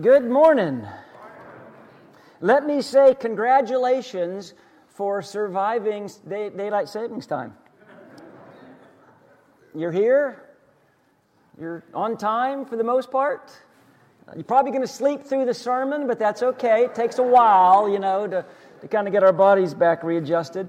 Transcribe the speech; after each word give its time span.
Good 0.00 0.26
morning. 0.28 0.86
Let 2.42 2.66
me 2.66 2.82
say 2.82 3.14
congratulations 3.14 4.52
for 4.88 5.22
surviving 5.22 6.10
day, 6.28 6.50
daylight 6.50 6.90
savings 6.90 7.26
time. 7.26 7.54
You're 9.74 9.92
here. 9.92 10.50
You're 11.58 11.82
on 11.94 12.18
time 12.18 12.66
for 12.66 12.76
the 12.76 12.84
most 12.84 13.10
part. 13.10 13.58
You're 14.34 14.44
probably 14.44 14.70
going 14.70 14.82
to 14.82 14.86
sleep 14.86 15.24
through 15.24 15.46
the 15.46 15.54
sermon, 15.54 16.06
but 16.06 16.18
that's 16.18 16.42
okay. 16.42 16.84
It 16.84 16.94
takes 16.94 17.18
a 17.18 17.22
while, 17.22 17.88
you 17.88 17.98
know, 17.98 18.26
to, 18.26 18.44
to 18.82 18.88
kind 18.88 19.06
of 19.06 19.14
get 19.14 19.24
our 19.24 19.32
bodies 19.32 19.72
back 19.72 20.02
readjusted. 20.02 20.68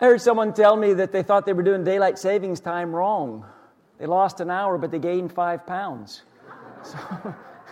I 0.00 0.04
heard 0.04 0.20
someone 0.20 0.54
tell 0.54 0.76
me 0.76 0.92
that 0.92 1.10
they 1.10 1.24
thought 1.24 1.46
they 1.46 1.52
were 1.52 1.64
doing 1.64 1.82
daylight 1.82 2.20
savings 2.20 2.60
time 2.60 2.94
wrong. 2.94 3.44
They 3.98 4.06
lost 4.06 4.38
an 4.38 4.52
hour, 4.52 4.78
but 4.78 4.92
they 4.92 5.00
gained 5.00 5.32
five 5.32 5.66
pounds. 5.66 6.22
So, 6.84 6.98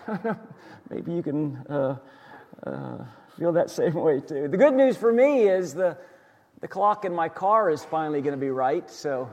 maybe 0.90 1.12
you 1.12 1.22
can 1.22 1.56
uh, 1.68 1.96
uh, 2.66 2.98
feel 3.38 3.52
that 3.52 3.70
same 3.80 3.94
way 3.94 4.20
too. 4.20 4.48
The 4.48 4.56
good 4.56 4.74
news 4.74 4.96
for 4.96 5.12
me 5.12 5.48
is 5.48 5.74
the, 5.74 5.96
the 6.60 6.68
clock 6.68 7.04
in 7.04 7.14
my 7.14 7.28
car 7.28 7.70
is 7.70 7.84
finally 7.84 8.20
going 8.20 8.34
to 8.34 8.40
be 8.40 8.50
right, 8.50 8.88
so 8.90 9.30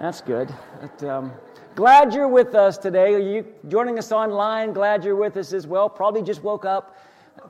that's 0.00 0.20
good. 0.20 0.52
But, 0.80 1.04
um, 1.08 1.32
glad 1.74 2.14
you're 2.14 2.28
with 2.28 2.54
us 2.54 2.78
today. 2.78 3.14
Are 3.14 3.18
you 3.18 3.46
joining 3.68 3.98
us 3.98 4.12
online? 4.12 4.72
Glad 4.72 5.04
you're 5.04 5.16
with 5.16 5.36
us 5.36 5.52
as 5.52 5.66
well. 5.66 5.88
Probably 5.88 6.22
just 6.22 6.42
woke 6.42 6.64
up, 6.64 6.96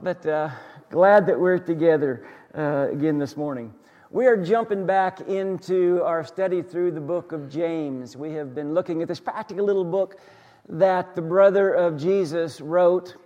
but 0.03 0.25
uh, 0.27 0.51
glad 0.91 1.27
that 1.27 1.39
we're 1.39 1.59
together 1.59 2.27
uh, 2.57 2.89
again 2.91 3.19
this 3.19 3.37
morning. 3.37 3.73
We 4.11 4.27
are 4.27 4.37
jumping 4.37 4.85
back 4.85 5.23
into 5.23 6.03
our 6.05 6.23
study 6.23 6.61
through 6.61 6.91
the 6.91 7.01
book 7.01 7.33
of 7.33 7.49
James. 7.49 8.15
We 8.15 8.33
have 8.33 8.55
been 8.55 8.75
looking 8.75 9.01
at 9.01 9.09
this 9.09 9.21
practical 9.21 9.65
little 9.65 9.87
book 9.87 10.21
that 10.69 11.15
the 11.15 11.23
brother 11.23 11.73
of 11.73 11.99
Jesus 11.99 12.61
wrote. 12.61 13.17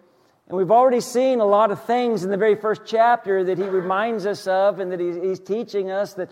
And 0.49 0.57
we've 0.57 0.71
already 0.71 1.01
seen 1.01 1.41
a 1.41 1.45
lot 1.45 1.71
of 1.71 1.83
things 1.85 2.25
in 2.25 2.31
the 2.31 2.37
very 2.37 2.55
first 2.55 2.83
chapter 2.87 3.45
that 3.45 3.59
he 3.59 3.65
reminds 3.65 4.27
us 4.27 4.47
of 4.47 4.79
and 4.79 4.93
that 4.93 5.01
he's, 5.01 5.17
he's 5.17 5.41
teaching 5.41 5.91
us 5.91 6.15
that 6.15 6.31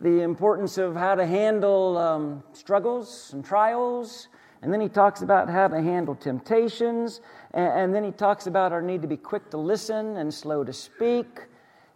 the 0.00 0.20
importance 0.20 0.78
of 0.78 0.94
how 0.94 1.14
to 1.14 1.26
handle 1.26 1.98
um, 1.98 2.42
struggles 2.52 3.30
and 3.32 3.44
trials. 3.44 4.28
And 4.62 4.72
then 4.72 4.80
he 4.80 4.88
talks 4.88 5.22
about 5.22 5.50
how 5.50 5.68
to 5.68 5.82
handle 5.82 6.14
temptations. 6.14 7.20
And, 7.52 7.72
and 7.72 7.94
then 7.94 8.04
he 8.04 8.12
talks 8.12 8.46
about 8.46 8.72
our 8.72 8.82
need 8.82 9.02
to 9.02 9.08
be 9.08 9.16
quick 9.16 9.50
to 9.50 9.56
listen 9.56 10.16
and 10.16 10.32
slow 10.32 10.64
to 10.64 10.72
speak. 10.72 11.26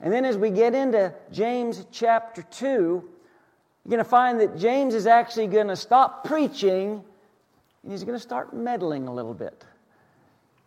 And 0.00 0.12
then 0.12 0.24
as 0.24 0.36
we 0.36 0.50
get 0.50 0.74
into 0.74 1.14
James 1.32 1.86
chapter 1.90 2.42
2, 2.42 2.66
you're 2.66 3.90
going 3.90 3.98
to 3.98 4.04
find 4.04 4.40
that 4.40 4.56
James 4.56 4.94
is 4.94 5.06
actually 5.06 5.46
going 5.46 5.68
to 5.68 5.76
stop 5.76 6.24
preaching 6.24 7.02
and 7.82 7.92
he's 7.92 8.04
going 8.04 8.16
to 8.16 8.22
start 8.22 8.54
meddling 8.54 9.08
a 9.08 9.12
little 9.12 9.34
bit. 9.34 9.64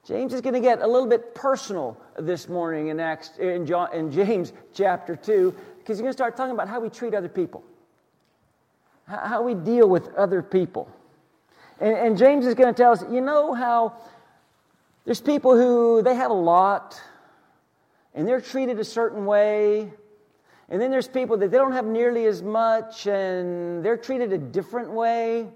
James 0.05 0.33
is 0.33 0.41
going 0.41 0.55
to 0.55 0.59
get 0.59 0.81
a 0.81 0.87
little 0.87 1.07
bit 1.07 1.35
personal 1.35 1.95
this 2.17 2.49
morning 2.49 2.87
in, 2.87 2.99
Acts, 2.99 3.37
in, 3.37 3.65
John, 3.65 3.93
in 3.93 4.11
James 4.11 4.51
chapter 4.73 5.15
2 5.15 5.55
because 5.77 5.97
he's 5.97 6.01
going 6.01 6.09
to 6.09 6.17
start 6.17 6.35
talking 6.35 6.53
about 6.53 6.67
how 6.67 6.79
we 6.79 6.89
treat 6.89 7.13
other 7.13 7.29
people, 7.29 7.63
how 9.05 9.43
we 9.43 9.53
deal 9.53 9.87
with 9.87 10.13
other 10.15 10.41
people. 10.41 10.89
And, 11.79 11.95
and 11.95 12.17
James 12.17 12.45
is 12.45 12.55
going 12.55 12.73
to 12.73 12.77
tell 12.77 12.91
us, 12.91 13.03
you 13.11 13.21
know 13.21 13.53
how 13.53 13.95
there's 15.05 15.21
people 15.21 15.55
who 15.55 16.01
they 16.01 16.15
have 16.15 16.31
a 16.31 16.35
lot 16.35 16.99
and 18.13 18.27
they're 18.27 18.41
treated 18.41 18.79
a 18.79 18.83
certain 18.83 19.25
way. 19.25 19.91
And 20.69 20.81
then 20.81 20.89
there's 20.89 21.07
people 21.07 21.37
that 21.37 21.51
they 21.51 21.57
don't 21.57 21.73
have 21.73 21.85
nearly 21.85 22.25
as 22.25 22.41
much 22.41 23.05
and 23.05 23.83
they're 23.83 23.97
treated 23.97 24.33
a 24.33 24.37
different 24.37 24.91
way. 24.91 25.47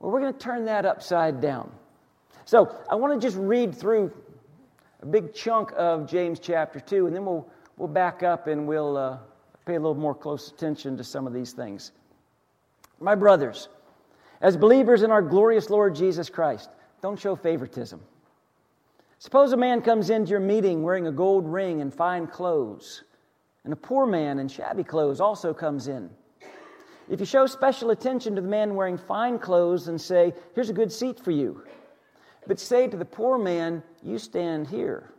Well, 0.00 0.12
we're 0.12 0.20
going 0.20 0.32
to 0.32 0.38
turn 0.38 0.64
that 0.66 0.84
upside 0.84 1.40
down. 1.40 1.70
So 2.44 2.74
I 2.90 2.94
want 2.94 3.20
to 3.20 3.26
just 3.26 3.36
read 3.36 3.74
through 3.74 4.12
a 5.02 5.06
big 5.06 5.34
chunk 5.34 5.72
of 5.76 6.08
James 6.08 6.38
chapter 6.40 6.80
2, 6.80 7.06
and 7.06 7.14
then 7.14 7.24
we'll, 7.24 7.46
we'll 7.76 7.88
back 7.88 8.22
up 8.22 8.46
and 8.46 8.66
we'll 8.66 8.96
uh, 8.96 9.18
pay 9.66 9.74
a 9.74 9.80
little 9.80 9.94
more 9.94 10.14
close 10.14 10.50
attention 10.50 10.96
to 10.96 11.04
some 11.04 11.26
of 11.26 11.32
these 11.32 11.52
things. 11.52 11.92
My 13.00 13.14
brothers, 13.14 13.68
as 14.40 14.56
believers 14.56 15.02
in 15.02 15.10
our 15.10 15.22
glorious 15.22 15.70
Lord 15.70 15.94
Jesus 15.94 16.30
Christ, 16.30 16.70
don't 17.02 17.18
show 17.18 17.36
favoritism. 17.36 18.00
Suppose 19.20 19.52
a 19.52 19.56
man 19.56 19.82
comes 19.82 20.10
into 20.10 20.30
your 20.30 20.40
meeting 20.40 20.82
wearing 20.82 21.08
a 21.08 21.12
gold 21.12 21.46
ring 21.46 21.80
and 21.80 21.92
fine 21.92 22.26
clothes, 22.26 23.02
and 23.64 23.72
a 23.72 23.76
poor 23.76 24.06
man 24.06 24.38
in 24.38 24.48
shabby 24.48 24.84
clothes 24.84 25.20
also 25.20 25.52
comes 25.52 25.88
in. 25.88 26.08
If 27.10 27.20
you 27.20 27.26
show 27.26 27.46
special 27.46 27.90
attention 27.90 28.34
to 28.34 28.42
the 28.42 28.48
man 28.48 28.74
wearing 28.74 28.98
fine 28.98 29.38
clothes 29.38 29.88
and 29.88 30.00
say, 30.00 30.34
Here's 30.54 30.68
a 30.68 30.74
good 30.74 30.92
seat 30.92 31.18
for 31.18 31.30
you, 31.30 31.62
but 32.46 32.60
say 32.60 32.86
to 32.86 32.96
the 32.96 33.04
poor 33.04 33.38
man, 33.38 33.82
You 34.02 34.18
stand 34.18 34.66
here, 34.66 35.10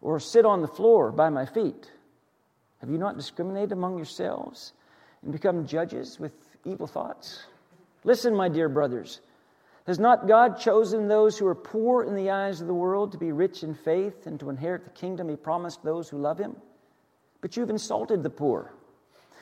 or 0.00 0.18
sit 0.18 0.44
on 0.44 0.62
the 0.62 0.68
floor 0.68 1.12
by 1.12 1.28
my 1.28 1.46
feet, 1.46 1.90
have 2.80 2.90
you 2.90 2.98
not 2.98 3.16
discriminated 3.16 3.72
among 3.72 3.96
yourselves 3.96 4.72
and 5.22 5.32
become 5.32 5.66
judges 5.66 6.18
with 6.18 6.32
evil 6.64 6.86
thoughts? 6.86 7.44
Listen, 8.04 8.34
my 8.34 8.48
dear 8.48 8.68
brothers. 8.68 9.20
Has 9.86 9.98
not 9.98 10.28
God 10.28 10.58
chosen 10.58 11.08
those 11.08 11.38
who 11.38 11.46
are 11.46 11.54
poor 11.54 12.04
in 12.04 12.14
the 12.14 12.30
eyes 12.30 12.60
of 12.60 12.66
the 12.66 12.74
world 12.74 13.12
to 13.12 13.18
be 13.18 13.32
rich 13.32 13.62
in 13.62 13.74
faith 13.74 14.26
and 14.26 14.38
to 14.40 14.50
inherit 14.50 14.84
the 14.84 14.90
kingdom 14.90 15.28
he 15.28 15.36
promised 15.36 15.82
those 15.82 16.08
who 16.08 16.18
love 16.18 16.38
him? 16.38 16.56
But 17.40 17.56
you've 17.56 17.70
insulted 17.70 18.22
the 18.22 18.30
poor. 18.30 18.72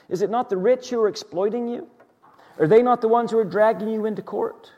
Is 0.09 0.23
it 0.23 0.31
not 0.31 0.49
the 0.49 0.57
rich 0.57 0.91
who 0.91 1.01
are 1.01 1.09
exploiting 1.09 1.69
you? 1.69 1.89
Are 2.59 2.67
they 2.67 2.83
not 2.83 3.01
the 3.01 3.09
ones 3.09 3.31
who 3.31 3.39
are 3.39 3.45
dragging 3.45 3.89
you 3.89 4.07
into 4.07 4.23
court? 4.23 4.73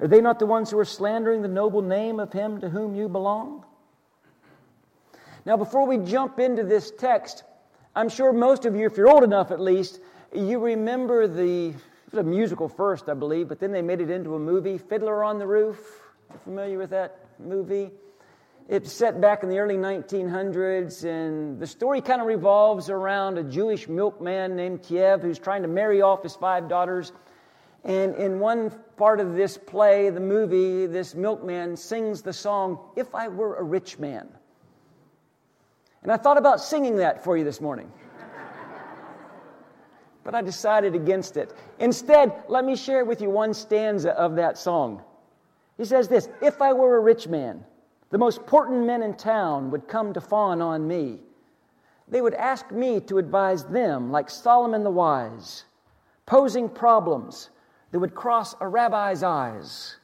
Are 0.00 0.08
they 0.08 0.20
not 0.20 0.38
the 0.38 0.46
ones 0.46 0.70
who 0.70 0.78
are 0.78 0.84
slandering 0.84 1.42
the 1.42 1.48
noble 1.48 1.82
name 1.82 2.18
of 2.18 2.32
him 2.32 2.60
to 2.60 2.68
whom 2.68 2.94
you 2.94 3.08
belong? 3.08 3.64
Now, 5.44 5.56
before 5.56 5.86
we 5.86 5.98
jump 5.98 6.38
into 6.38 6.64
this 6.64 6.90
text, 6.90 7.44
I'm 7.94 8.08
sure 8.08 8.32
most 8.32 8.64
of 8.64 8.74
you, 8.74 8.86
if 8.86 8.96
you're 8.96 9.10
old 9.10 9.24
enough 9.24 9.50
at 9.50 9.60
least, 9.60 10.00
you 10.32 10.58
remember 10.58 11.26
the 11.26 11.74
it 12.12 12.16
was 12.16 12.26
a 12.26 12.28
musical 12.28 12.68
first, 12.68 13.08
I 13.08 13.14
believe, 13.14 13.48
but 13.48 13.60
then 13.60 13.70
they 13.70 13.82
made 13.82 14.00
it 14.00 14.10
into 14.10 14.34
a 14.34 14.38
movie, 14.38 14.78
Fiddler 14.78 15.22
on 15.22 15.38
the 15.38 15.46
Roof. 15.46 15.78
You 16.32 16.40
familiar 16.42 16.76
with 16.76 16.90
that 16.90 17.20
movie? 17.38 17.92
It's 18.70 18.92
set 18.92 19.20
back 19.20 19.42
in 19.42 19.48
the 19.48 19.58
early 19.58 19.74
1900s, 19.74 21.02
and 21.02 21.58
the 21.58 21.66
story 21.66 22.00
kind 22.00 22.20
of 22.20 22.28
revolves 22.28 22.88
around 22.88 23.36
a 23.36 23.42
Jewish 23.42 23.88
milkman 23.88 24.54
named 24.54 24.82
Tevye 24.82 25.22
who's 25.22 25.40
trying 25.40 25.62
to 25.62 25.68
marry 25.68 26.02
off 26.02 26.22
his 26.22 26.36
five 26.36 26.68
daughters. 26.68 27.10
And 27.82 28.14
in 28.14 28.38
one 28.38 28.70
part 28.96 29.18
of 29.18 29.34
this 29.34 29.58
play, 29.58 30.08
the 30.10 30.20
movie, 30.20 30.86
this 30.86 31.16
milkman 31.16 31.76
sings 31.76 32.22
the 32.22 32.32
song, 32.32 32.78
If 32.94 33.12
I 33.12 33.26
Were 33.26 33.56
a 33.56 33.62
Rich 33.64 33.98
Man. 33.98 34.28
And 36.04 36.12
I 36.12 36.16
thought 36.16 36.38
about 36.38 36.60
singing 36.60 36.94
that 36.98 37.24
for 37.24 37.36
you 37.36 37.42
this 37.42 37.60
morning. 37.60 37.90
but 40.22 40.36
I 40.36 40.42
decided 40.42 40.94
against 40.94 41.36
it. 41.36 41.52
Instead, 41.80 42.44
let 42.46 42.64
me 42.64 42.76
share 42.76 43.04
with 43.04 43.20
you 43.20 43.30
one 43.30 43.52
stanza 43.52 44.12
of 44.12 44.36
that 44.36 44.56
song. 44.56 45.02
He 45.76 45.84
says 45.84 46.06
this 46.06 46.28
If 46.40 46.62
I 46.62 46.72
were 46.72 46.96
a 46.98 47.00
rich 47.00 47.26
man, 47.26 47.64
the 48.10 48.18
most 48.18 48.38
important 48.38 48.84
men 48.84 49.02
in 49.02 49.14
town 49.14 49.70
would 49.70 49.88
come 49.88 50.12
to 50.12 50.20
fawn 50.20 50.60
on 50.60 50.86
me. 50.86 51.20
They 52.08 52.20
would 52.20 52.34
ask 52.34 52.70
me 52.72 53.00
to 53.02 53.18
advise 53.18 53.64
them, 53.64 54.10
like 54.10 54.28
Solomon 54.28 54.82
the 54.82 54.90
Wise, 54.90 55.64
posing 56.26 56.68
problems 56.68 57.50
that 57.92 58.00
would 58.00 58.14
cross 58.14 58.54
a 58.60 58.66
rabbi's 58.66 59.22
eyes. 59.22 59.96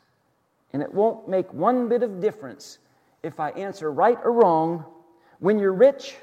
And 0.72 0.83
it 0.83 0.93
won't 0.93 1.28
make 1.28 1.53
one 1.53 1.89
bit 1.89 2.03
of 2.03 2.21
difference 2.21 2.78
if 3.22 3.41
I 3.41 3.50
answer 3.50 3.91
right 3.91 4.19
or 4.23 4.33
wrong. 4.33 4.84
When 5.41 5.59
you're 5.59 5.73
rich, 5.73 6.17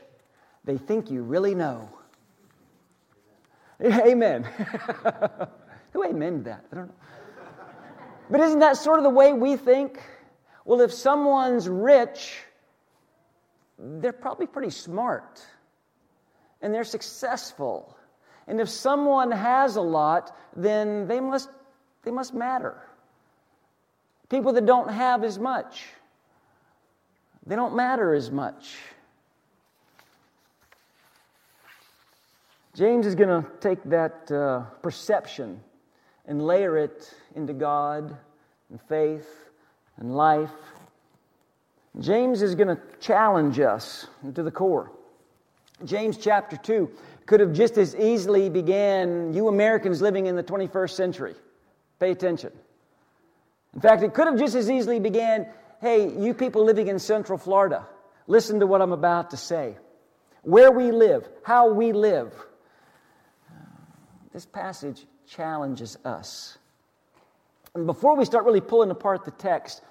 they 0.63 0.77
think 0.77 1.11
you 1.11 1.23
really 1.23 1.53
know. 1.53 1.89
Amen. 3.83 4.43
Who 5.93 6.03
amen 6.03 6.43
that? 6.43 6.65
I 6.71 6.75
don't 6.75 6.87
know. 6.87 6.93
But 8.29 8.39
isn't 8.41 8.59
that 8.59 8.77
sort 8.77 8.97
of 8.97 9.03
the 9.03 9.09
way 9.09 9.33
we 9.33 9.55
think? 9.55 10.01
Well, 10.65 10.81
if 10.81 10.93
someone's 10.93 11.67
rich, 11.67 12.37
they're 13.77 14.13
probably 14.13 14.47
pretty 14.47 14.69
smart 14.69 15.45
and 16.61 16.73
they're 16.73 16.85
successful. 16.85 17.97
And 18.47 18.61
if 18.61 18.69
someone 18.69 19.31
has 19.31 19.75
a 19.75 19.81
lot, 19.81 20.35
then 20.55 21.07
they 21.07 21.19
must, 21.19 21.49
they 22.03 22.11
must 22.11 22.33
matter. 22.33 22.81
People 24.29 24.53
that 24.53 24.65
don't 24.65 24.89
have 24.89 25.23
as 25.23 25.37
much, 25.37 25.85
they 27.45 27.55
don't 27.55 27.75
matter 27.75 28.13
as 28.13 28.31
much. 28.31 28.75
James 32.73 33.05
is 33.05 33.13
going 33.13 33.29
to 33.29 33.47
take 33.59 33.83
that 33.83 34.31
uh, 34.31 34.61
perception 34.81 35.61
and 36.25 36.41
layer 36.41 36.77
it 36.77 37.13
into 37.35 37.53
God 37.53 38.17
and 38.71 38.81
faith 38.81 39.27
and 39.97 40.15
life. 40.15 40.51
James 41.99 42.41
is 42.41 42.55
going 42.55 42.69
to 42.69 42.79
challenge 42.99 43.59
us 43.59 44.07
to 44.33 44.43
the 44.43 44.51
core. 44.51 44.91
James 45.85 46.17
chapter 46.17 46.57
2 46.57 46.89
could 47.25 47.39
have 47.39 47.53
just 47.53 47.77
as 47.77 47.95
easily 47.95 48.49
began, 48.49 49.33
you 49.33 49.47
Americans 49.47 50.01
living 50.01 50.25
in 50.25 50.35
the 50.35 50.43
21st 50.43 50.91
century. 50.91 51.35
Pay 51.99 52.11
attention. 52.11 52.51
In 53.73 53.81
fact, 53.81 54.03
it 54.03 54.13
could 54.13 54.27
have 54.27 54.37
just 54.37 54.55
as 54.55 54.69
easily 54.69 54.99
began, 54.99 55.47
Hey, 55.81 56.17
you 56.17 56.33
people 56.33 56.63
living 56.63 56.87
in 56.87 56.97
Central 56.97 57.37
Florida, 57.37 57.85
listen 58.27 58.59
to 58.61 58.67
what 58.67 58.81
I'm 58.81 58.93
about 58.93 59.31
to 59.31 59.37
say. 59.37 59.77
Where 60.43 60.71
we 60.71 60.91
live, 60.91 61.27
how 61.43 61.73
we 61.73 61.91
live. 61.91 62.33
This 64.31 64.45
passage 64.45 65.05
challenges 65.27 65.97
us. 66.05 66.57
And 67.75 67.87
before 67.87 68.15
we 68.15 68.23
start 68.25 68.45
really 68.45 68.61
pulling 68.61 68.91
apart 68.91 69.25
the 69.25 69.31
text, 69.31 69.81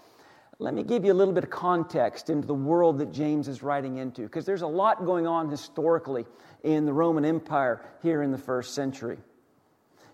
let 0.60 0.72
me 0.72 0.84
give 0.84 1.04
you 1.04 1.12
a 1.12 1.14
little 1.14 1.34
bit 1.34 1.42
of 1.42 1.50
context 1.50 2.30
into 2.30 2.46
the 2.46 2.54
world 2.54 2.98
that 2.98 3.12
James 3.12 3.48
is 3.48 3.62
writing 3.62 3.96
into, 3.96 4.22
because 4.22 4.46
there's 4.46 4.62
a 4.62 4.66
lot 4.66 5.04
going 5.04 5.26
on 5.26 5.50
historically 5.50 6.24
in 6.62 6.86
the 6.86 6.92
Roman 6.92 7.24
Empire 7.24 7.84
here 8.02 8.22
in 8.22 8.30
the 8.30 8.38
first 8.38 8.74
century. 8.74 9.18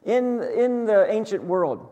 In, 0.06 0.42
in 0.42 0.86
the 0.86 1.06
ancient 1.10 1.44
world, 1.44 1.90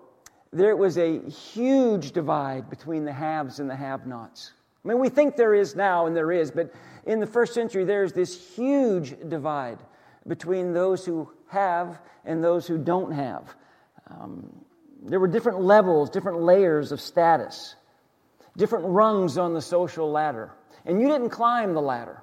there 0.50 0.76
was 0.76 0.96
a 0.96 1.18
huge 1.28 2.12
divide 2.12 2.70
between 2.70 3.04
the 3.04 3.12
haves 3.12 3.60
and 3.60 3.68
the 3.68 3.76
have 3.76 4.06
nots. 4.06 4.52
I 4.82 4.88
mean, 4.88 4.98
we 4.98 5.10
think 5.10 5.36
there 5.36 5.54
is 5.54 5.76
now, 5.76 6.06
and 6.06 6.16
there 6.16 6.32
is, 6.32 6.50
but 6.50 6.72
in 7.04 7.20
the 7.20 7.26
first 7.26 7.52
century, 7.52 7.84
there's 7.84 8.14
this 8.14 8.54
huge 8.54 9.14
divide 9.28 9.80
between 10.26 10.72
those 10.72 11.04
who 11.04 11.30
have 11.48 11.98
and 12.24 12.42
those 12.42 12.66
who 12.66 12.78
don't 12.78 13.12
have. 13.12 13.54
Um, 14.08 14.50
there 15.06 15.20
were 15.20 15.28
different 15.28 15.60
levels, 15.60 16.10
different 16.10 16.42
layers 16.42 16.92
of 16.92 17.00
status, 17.00 17.76
different 18.56 18.86
rungs 18.86 19.38
on 19.38 19.54
the 19.54 19.62
social 19.62 20.10
ladder. 20.10 20.52
And 20.84 21.00
you 21.00 21.08
didn't 21.08 21.30
climb 21.30 21.74
the 21.74 21.82
ladder. 21.82 22.22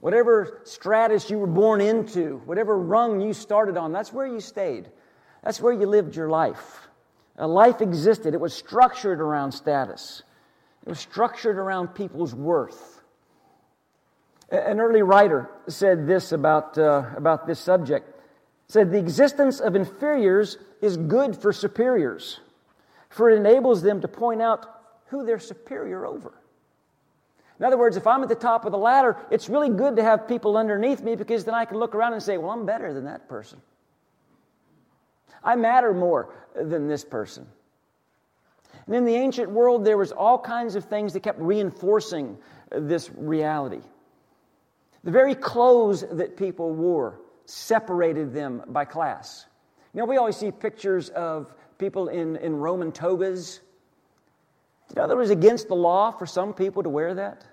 Whatever 0.00 0.62
stratus 0.64 1.28
you 1.28 1.38
were 1.38 1.46
born 1.46 1.80
into, 1.80 2.40
whatever 2.46 2.78
rung 2.78 3.20
you 3.20 3.34
started 3.34 3.76
on, 3.76 3.92
that's 3.92 4.12
where 4.12 4.26
you 4.26 4.40
stayed. 4.40 4.88
That's 5.42 5.60
where 5.60 5.72
you 5.72 5.86
lived 5.86 6.16
your 6.16 6.28
life. 6.28 6.88
A 7.36 7.46
life 7.46 7.80
existed, 7.80 8.34
it 8.34 8.40
was 8.40 8.54
structured 8.54 9.20
around 9.20 9.52
status, 9.52 10.22
it 10.82 10.88
was 10.88 10.98
structured 10.98 11.56
around 11.56 11.88
people's 11.88 12.34
worth. 12.34 13.02
An 14.50 14.80
early 14.80 15.02
writer 15.02 15.48
said 15.68 16.06
this 16.06 16.32
about, 16.32 16.76
uh, 16.76 17.04
about 17.16 17.46
this 17.46 17.60
subject. 17.60 18.19
Said 18.70 18.92
the 18.92 18.98
existence 18.98 19.58
of 19.58 19.74
inferiors 19.74 20.56
is 20.80 20.96
good 20.96 21.36
for 21.36 21.52
superiors, 21.52 22.38
for 23.08 23.28
it 23.28 23.36
enables 23.36 23.82
them 23.82 24.00
to 24.00 24.06
point 24.06 24.40
out 24.40 24.64
who 25.06 25.26
they're 25.26 25.40
superior 25.40 26.06
over. 26.06 26.34
In 27.58 27.64
other 27.64 27.76
words, 27.76 27.96
if 27.96 28.06
I'm 28.06 28.22
at 28.22 28.28
the 28.28 28.36
top 28.36 28.64
of 28.64 28.70
the 28.70 28.78
ladder, 28.78 29.16
it's 29.28 29.48
really 29.48 29.70
good 29.70 29.96
to 29.96 30.04
have 30.04 30.28
people 30.28 30.56
underneath 30.56 31.02
me 31.02 31.16
because 31.16 31.44
then 31.44 31.52
I 31.52 31.64
can 31.64 31.78
look 31.78 31.96
around 31.96 32.12
and 32.12 32.22
say, 32.22 32.38
well, 32.38 32.52
I'm 32.52 32.64
better 32.64 32.94
than 32.94 33.06
that 33.06 33.28
person. 33.28 33.60
I 35.42 35.56
matter 35.56 35.92
more 35.92 36.32
than 36.54 36.86
this 36.86 37.04
person. 37.04 37.48
And 38.86 38.94
in 38.94 39.04
the 39.04 39.16
ancient 39.16 39.50
world, 39.50 39.84
there 39.84 39.98
was 39.98 40.12
all 40.12 40.38
kinds 40.38 40.76
of 40.76 40.84
things 40.84 41.12
that 41.14 41.24
kept 41.24 41.40
reinforcing 41.40 42.38
this 42.70 43.10
reality. 43.16 43.82
The 45.02 45.10
very 45.10 45.34
clothes 45.34 46.04
that 46.12 46.36
people 46.36 46.70
wore 46.72 47.19
separated 47.50 48.32
them 48.32 48.62
by 48.68 48.84
class. 48.84 49.46
You 49.92 50.00
know, 50.00 50.06
we 50.06 50.16
always 50.16 50.36
see 50.36 50.52
pictures 50.52 51.08
of 51.10 51.52
people 51.78 52.08
in, 52.08 52.36
in 52.36 52.54
Roman 52.54 52.92
togas. 52.92 53.60
You 54.90 55.02
know, 55.02 55.08
that 55.08 55.16
was 55.16 55.30
against 55.30 55.68
the 55.68 55.74
law 55.74 56.12
for 56.12 56.26
some 56.26 56.54
people 56.54 56.82
to 56.82 56.88
wear 56.88 57.14
that. 57.14 57.44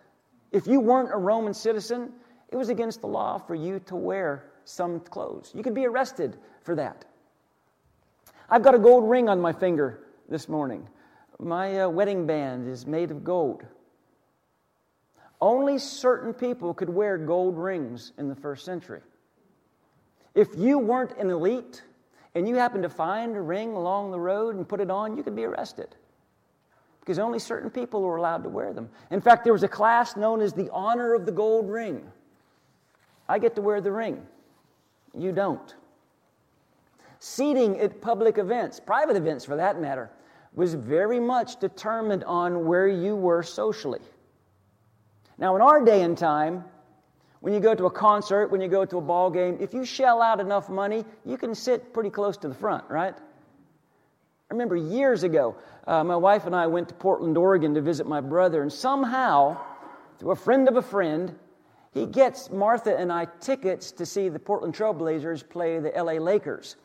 If 0.51 0.67
you 0.67 0.79
weren't 0.79 1.13
a 1.13 1.17
Roman 1.17 1.53
citizen, 1.53 2.13
it 2.49 2.55
was 2.55 2.69
against 2.69 3.01
the 3.01 3.07
law 3.07 3.37
for 3.39 3.55
you 3.55 3.79
to 3.87 3.95
wear 3.95 4.51
some 4.65 4.99
clothes. 4.99 5.51
You 5.55 5.63
could 5.63 5.73
be 5.73 5.85
arrested 5.85 6.37
for 6.61 6.75
that. 6.75 7.05
I've 8.49 8.63
got 8.63 8.75
a 8.75 8.79
gold 8.79 9.09
ring 9.09 9.29
on 9.29 9.41
my 9.41 9.51
finger 9.51 9.99
this 10.29 10.47
morning. 10.47 10.87
My 11.39 11.81
uh, 11.81 11.89
wedding 11.89 12.27
band 12.27 12.67
is 12.67 12.85
made 12.85 13.11
of 13.11 13.23
gold. 13.23 13.65
Only 15.41 15.77
certain 15.79 16.33
people 16.33 16.73
could 16.73 16.89
wear 16.89 17.17
gold 17.17 17.57
rings 17.57 18.13
in 18.17 18.27
the 18.27 18.35
first 18.35 18.63
century. 18.63 19.01
If 20.37 20.49
you 20.55 20.77
weren't 20.77 21.17
an 21.17 21.31
elite 21.31 21.81
and 22.35 22.47
you 22.47 22.57
happened 22.57 22.83
to 22.83 22.89
find 22.89 23.35
a 23.35 23.41
ring 23.41 23.73
along 23.73 24.11
the 24.11 24.19
road 24.19 24.55
and 24.55 24.69
put 24.69 24.79
it 24.79 24.91
on, 24.91 25.17
you 25.17 25.23
could 25.23 25.35
be 25.35 25.45
arrested 25.45 25.95
because 26.99 27.17
only 27.17 27.39
certain 27.39 27.71
people 27.71 28.03
were 28.03 28.17
allowed 28.17 28.43
to 28.43 28.49
wear 28.49 28.71
them. 28.71 28.87
In 29.09 29.19
fact, 29.19 29.43
there 29.43 29.53
was 29.53 29.63
a 29.63 29.67
class 29.67 30.15
known 30.15 30.39
as 30.39 30.53
the 30.53 30.69
honor 30.71 31.15
of 31.15 31.25
the 31.25 31.31
gold 31.31 31.71
ring. 31.71 32.05
I 33.27 33.39
get 33.39 33.55
to 33.55 33.63
wear 33.63 33.81
the 33.81 33.91
ring, 33.91 34.21
you 35.17 35.31
don't. 35.31 35.73
Seating 37.17 37.79
at 37.79 37.99
public 37.99 38.37
events, 38.37 38.79
private 38.79 39.15
events 39.15 39.43
for 39.43 39.55
that 39.55 39.81
matter, 39.81 40.11
was 40.53 40.75
very 40.75 41.19
much 41.19 41.59
determined 41.59 42.23
on 42.25 42.67
where 42.67 42.87
you 42.87 43.15
were 43.15 43.41
socially. 43.41 44.01
Now, 45.39 45.55
in 45.55 45.63
our 45.63 45.83
day 45.83 46.03
and 46.03 46.15
time, 46.15 46.63
when 47.39 47.53
you 47.53 47.59
go 47.59 47.75
to 47.75 47.85
a 47.85 47.91
concert, 47.91 48.47
when 48.47 48.61
you 48.61 48.67
go 48.67 48.85
to 48.85 48.97
a 48.97 49.01
ball 49.01 49.29
game, 49.29 49.57
if 49.59 49.73
you 49.73 49.85
shell 49.85 50.21
out 50.21 50.39
enough 50.39 50.69
money, 50.69 51.05
you 51.25 51.37
can 51.37 51.53
sit 51.53 51.93
pretty 51.93 52.09
close 52.09 52.37
to 52.37 52.47
the 52.47 52.55
front, 52.55 52.83
right? 52.89 53.15
I 54.49 54.53
remember 54.53 54.75
years 54.75 55.23
ago, 55.23 55.55
uh, 55.85 56.03
my 56.03 56.15
wife 56.15 56.45
and 56.45 56.55
I 56.55 56.67
went 56.67 56.87
to 56.89 56.95
Portland, 56.95 57.37
Oregon 57.37 57.73
to 57.73 57.81
visit 57.81 58.07
my 58.07 58.21
brother, 58.21 58.61
and 58.61 58.71
somehow, 58.71 59.57
through 60.19 60.31
a 60.31 60.35
friend 60.35 60.67
of 60.67 60.77
a 60.77 60.81
friend, 60.81 61.35
he 61.91 62.05
gets 62.05 62.49
Martha 62.49 62.95
and 62.95 63.11
I 63.11 63.25
tickets 63.39 63.91
to 63.93 64.05
see 64.05 64.29
the 64.29 64.39
Portland 64.39 64.73
Trailblazers 64.73 65.47
play 65.47 65.79
the 65.79 65.89
LA 65.89 66.13
Lakers. 66.13 66.77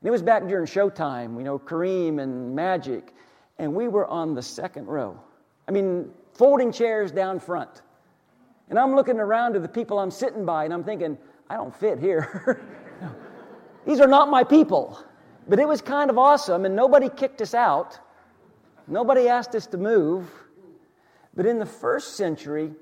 And 0.00 0.08
it 0.08 0.10
was 0.10 0.22
back 0.22 0.46
during 0.46 0.66
showtime, 0.66 1.38
you 1.38 1.44
know, 1.44 1.58
Kareem 1.58 2.20
and 2.20 2.54
Magic, 2.54 3.14
and 3.58 3.74
we 3.74 3.88
were 3.88 4.06
on 4.06 4.34
the 4.34 4.42
second 4.42 4.86
row. 4.86 5.18
I 5.66 5.70
mean, 5.70 6.10
folding 6.34 6.70
chairs 6.70 7.10
down 7.12 7.40
front. 7.40 7.82
And 8.68 8.78
I'm 8.78 8.94
looking 8.94 9.18
around 9.18 9.54
to 9.54 9.60
the 9.60 9.68
people 9.68 9.98
I'm 9.98 10.10
sitting 10.10 10.44
by, 10.44 10.64
and 10.64 10.74
I'm 10.74 10.84
thinking, 10.84 11.16
I 11.48 11.56
don't 11.56 11.74
fit 11.74 11.98
here. 11.98 12.60
These 13.86 14.00
are 14.00 14.08
not 14.08 14.28
my 14.28 14.42
people. 14.42 14.98
But 15.48 15.60
it 15.60 15.68
was 15.68 15.80
kind 15.80 16.10
of 16.10 16.18
awesome, 16.18 16.64
and 16.64 16.74
nobody 16.74 17.08
kicked 17.08 17.40
us 17.40 17.54
out. 17.54 17.98
Nobody 18.88 19.28
asked 19.28 19.54
us 19.54 19.66
to 19.68 19.76
move. 19.76 20.28
But 21.34 21.46
in 21.46 21.58
the 21.58 21.66
first 21.66 22.16
century, 22.16 22.72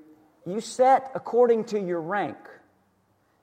you 0.45 0.61
sat 0.61 1.11
according 1.13 1.65
to 1.65 1.79
your 1.79 2.01
rank. 2.01 2.37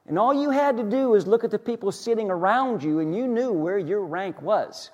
And 0.08 0.18
all 0.18 0.34
you 0.34 0.50
had 0.50 0.76
to 0.78 0.82
do 0.82 1.10
was 1.10 1.28
look 1.28 1.44
at 1.44 1.50
the 1.52 1.58
people 1.58 1.92
sitting 1.92 2.30
around 2.30 2.82
you, 2.82 2.98
and 2.98 3.14
you 3.14 3.28
knew 3.28 3.52
where 3.52 3.78
your 3.78 4.04
rank 4.04 4.42
was. 4.42 4.90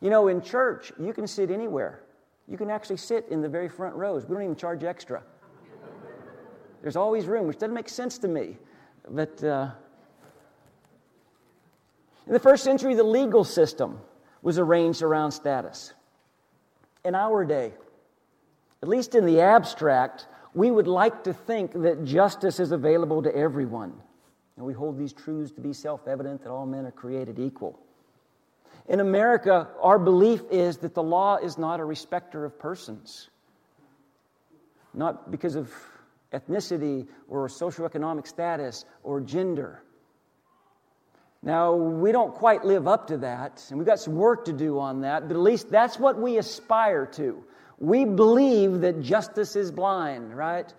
You 0.00 0.08
know, 0.08 0.28
in 0.28 0.40
church, 0.40 0.92
you 0.98 1.12
can 1.12 1.26
sit 1.26 1.50
anywhere. 1.50 2.00
You 2.48 2.56
can 2.56 2.70
actually 2.70 2.96
sit 2.96 3.26
in 3.30 3.42
the 3.42 3.48
very 3.48 3.68
front 3.68 3.94
rows. 3.94 4.26
We 4.26 4.34
don't 4.34 4.44
even 4.44 4.56
charge 4.56 4.82
extra. 4.82 5.22
There's 6.82 6.96
always 6.96 7.26
room, 7.26 7.46
which 7.46 7.58
doesn't 7.58 7.74
make 7.74 7.88
sense 7.88 8.18
to 8.18 8.28
me. 8.28 8.56
But 9.08 9.42
uh, 9.42 9.70
in 12.26 12.32
the 12.32 12.38
first 12.38 12.64
century, 12.64 12.94
the 12.94 13.04
legal 13.04 13.44
system 13.44 14.00
was 14.42 14.58
arranged 14.58 15.02
around 15.02 15.32
status. 15.32 15.92
In 17.04 17.14
our 17.14 17.44
day, 17.44 17.72
at 18.82 18.88
least 18.88 19.14
in 19.14 19.26
the 19.26 19.40
abstract, 19.40 20.26
we 20.54 20.70
would 20.70 20.86
like 20.86 21.24
to 21.24 21.32
think 21.32 21.72
that 21.72 22.04
justice 22.04 22.60
is 22.60 22.72
available 22.72 23.22
to 23.22 23.34
everyone. 23.34 23.92
And 24.56 24.66
we 24.66 24.72
hold 24.72 24.98
these 24.98 25.12
truths 25.12 25.52
to 25.52 25.60
be 25.60 25.72
self 25.72 26.06
evident 26.06 26.42
that 26.42 26.50
all 26.50 26.66
men 26.66 26.86
are 26.86 26.90
created 26.90 27.38
equal. 27.38 27.78
In 28.88 29.00
America, 29.00 29.68
our 29.80 29.98
belief 29.98 30.42
is 30.50 30.78
that 30.78 30.94
the 30.94 31.02
law 31.02 31.36
is 31.36 31.56
not 31.56 31.80
a 31.80 31.84
respecter 31.84 32.44
of 32.44 32.58
persons, 32.58 33.30
not 34.92 35.30
because 35.30 35.54
of 35.54 35.72
ethnicity 36.32 37.06
or 37.28 37.48
socioeconomic 37.48 38.26
status 38.26 38.84
or 39.02 39.20
gender. 39.20 39.82
Now, 41.42 41.74
we 41.74 42.12
don't 42.12 42.34
quite 42.34 42.64
live 42.64 42.86
up 42.86 43.06
to 43.06 43.18
that, 43.18 43.64
and 43.70 43.78
we've 43.78 43.86
got 43.86 43.98
some 43.98 44.16
work 44.16 44.44
to 44.44 44.52
do 44.52 44.78
on 44.78 45.00
that, 45.00 45.26
but 45.26 45.34
at 45.34 45.42
least 45.42 45.70
that's 45.70 45.98
what 45.98 46.20
we 46.20 46.36
aspire 46.36 47.06
to. 47.14 47.42
We 47.78 48.04
believe 48.04 48.82
that 48.82 49.00
justice 49.00 49.56
is 49.56 49.72
blind, 49.72 50.36
right? 50.36 50.72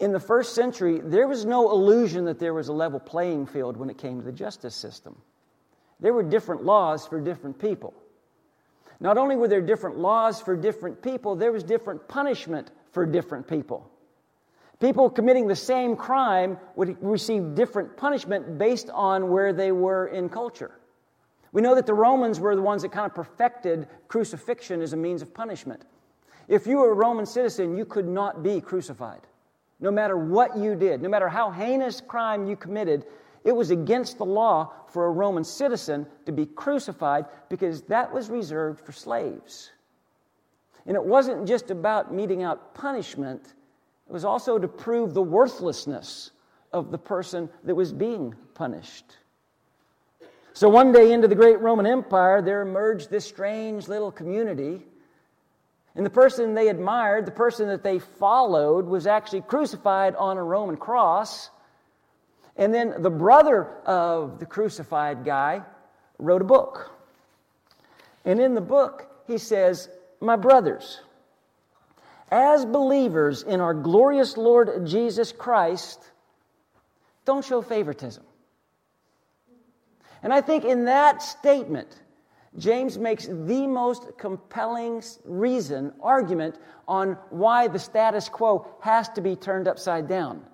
In 0.00 0.12
the 0.12 0.20
first 0.20 0.54
century, 0.54 1.00
there 1.02 1.26
was 1.26 1.46
no 1.46 1.70
illusion 1.70 2.26
that 2.26 2.38
there 2.38 2.52
was 2.52 2.68
a 2.68 2.72
level 2.72 3.00
playing 3.00 3.46
field 3.46 3.78
when 3.78 3.88
it 3.88 3.96
came 3.96 4.18
to 4.18 4.24
the 4.24 4.32
justice 4.32 4.74
system. 4.74 5.16
There 6.00 6.12
were 6.12 6.24
different 6.24 6.64
laws 6.64 7.06
for 7.06 7.20
different 7.20 7.58
people. 7.58 7.94
Not 9.00 9.18
only 9.18 9.36
were 9.36 9.48
there 9.48 9.60
different 9.60 9.98
laws 9.98 10.40
for 10.40 10.56
different 10.56 11.02
people, 11.02 11.34
there 11.34 11.52
was 11.52 11.64
different 11.64 12.06
punishment 12.08 12.70
for 12.92 13.04
different 13.06 13.48
people. 13.48 13.90
People 14.80 15.08
committing 15.08 15.46
the 15.46 15.56
same 15.56 15.94
crime 15.94 16.58
would 16.76 16.96
receive 17.02 17.54
different 17.54 17.96
punishment 17.96 18.58
based 18.58 18.90
on 18.90 19.30
where 19.30 19.52
they 19.52 19.70
were 19.70 20.08
in 20.08 20.28
culture. 20.28 20.72
We 21.52 21.62
know 21.62 21.74
that 21.74 21.86
the 21.86 21.94
Romans 21.94 22.40
were 22.40 22.56
the 22.56 22.62
ones 22.62 22.82
that 22.82 22.92
kind 22.92 23.06
of 23.06 23.14
perfected 23.14 23.86
crucifixion 24.08 24.82
as 24.82 24.92
a 24.92 24.96
means 24.96 25.22
of 25.22 25.32
punishment. 25.32 25.84
If 26.48 26.66
you 26.66 26.78
were 26.78 26.90
a 26.90 26.94
Roman 26.94 27.26
citizen, 27.26 27.76
you 27.76 27.84
could 27.84 28.08
not 28.08 28.42
be 28.42 28.60
crucified. 28.60 29.20
No 29.78 29.90
matter 29.90 30.16
what 30.16 30.56
you 30.56 30.74
did, 30.74 31.02
no 31.02 31.08
matter 31.08 31.28
how 31.28 31.50
heinous 31.50 32.00
crime 32.00 32.48
you 32.48 32.56
committed, 32.56 33.04
it 33.44 33.52
was 33.52 33.70
against 33.70 34.18
the 34.18 34.24
law 34.24 34.72
for 34.88 35.06
a 35.06 35.10
Roman 35.10 35.44
citizen 35.44 36.06
to 36.26 36.32
be 36.32 36.46
crucified 36.46 37.26
because 37.48 37.82
that 37.82 38.12
was 38.12 38.30
reserved 38.30 38.84
for 38.84 38.92
slaves. 38.92 39.70
And 40.86 40.96
it 40.96 41.04
wasn't 41.04 41.46
just 41.46 41.70
about 41.70 42.12
meting 42.12 42.42
out 42.42 42.74
punishment, 42.74 43.54
it 44.08 44.12
was 44.12 44.24
also 44.24 44.58
to 44.58 44.68
prove 44.68 45.14
the 45.14 45.22
worthlessness 45.22 46.32
of 46.72 46.90
the 46.90 46.98
person 46.98 47.48
that 47.64 47.74
was 47.74 47.92
being 47.92 48.34
punished. 48.54 49.16
So 50.54 50.68
one 50.68 50.92
day 50.92 51.12
into 51.12 51.28
the 51.28 51.34
great 51.34 51.60
Roman 51.60 51.86
Empire, 51.86 52.42
there 52.42 52.60
emerged 52.60 53.10
this 53.10 53.24
strange 53.24 53.88
little 53.88 54.12
community. 54.12 54.84
And 55.94 56.04
the 56.04 56.10
person 56.10 56.54
they 56.54 56.68
admired, 56.68 57.26
the 57.26 57.32
person 57.32 57.68
that 57.68 57.82
they 57.82 57.98
followed, 57.98 58.86
was 58.86 59.06
actually 59.06 59.42
crucified 59.42 60.14
on 60.16 60.36
a 60.36 60.42
Roman 60.42 60.76
cross. 60.76 61.50
And 62.56 62.72
then 62.72 63.02
the 63.02 63.10
brother 63.10 63.68
of 63.86 64.38
the 64.38 64.46
crucified 64.46 65.24
guy 65.24 65.62
wrote 66.18 66.42
a 66.42 66.44
book. 66.44 66.90
And 68.24 68.40
in 68.40 68.54
the 68.54 68.60
book, 68.60 69.10
he 69.26 69.38
says, 69.38 69.88
My 70.20 70.36
brothers, 70.36 71.00
as 72.30 72.64
believers 72.64 73.42
in 73.42 73.60
our 73.60 73.74
glorious 73.74 74.36
Lord 74.36 74.86
Jesus 74.86 75.32
Christ, 75.32 76.00
don't 77.24 77.44
show 77.44 77.62
favoritism. 77.62 78.24
And 80.22 80.32
I 80.32 80.40
think 80.40 80.64
in 80.64 80.84
that 80.84 81.22
statement, 81.22 82.00
James 82.58 82.98
makes 82.98 83.26
the 83.26 83.66
most 83.66 84.18
compelling 84.18 85.02
reason, 85.24 85.92
argument 86.02 86.56
on 86.86 87.16
why 87.30 87.66
the 87.66 87.78
status 87.78 88.28
quo 88.28 88.66
has 88.80 89.08
to 89.10 89.20
be 89.20 89.34
turned 89.34 89.66
upside 89.66 90.06
down. 90.06 90.44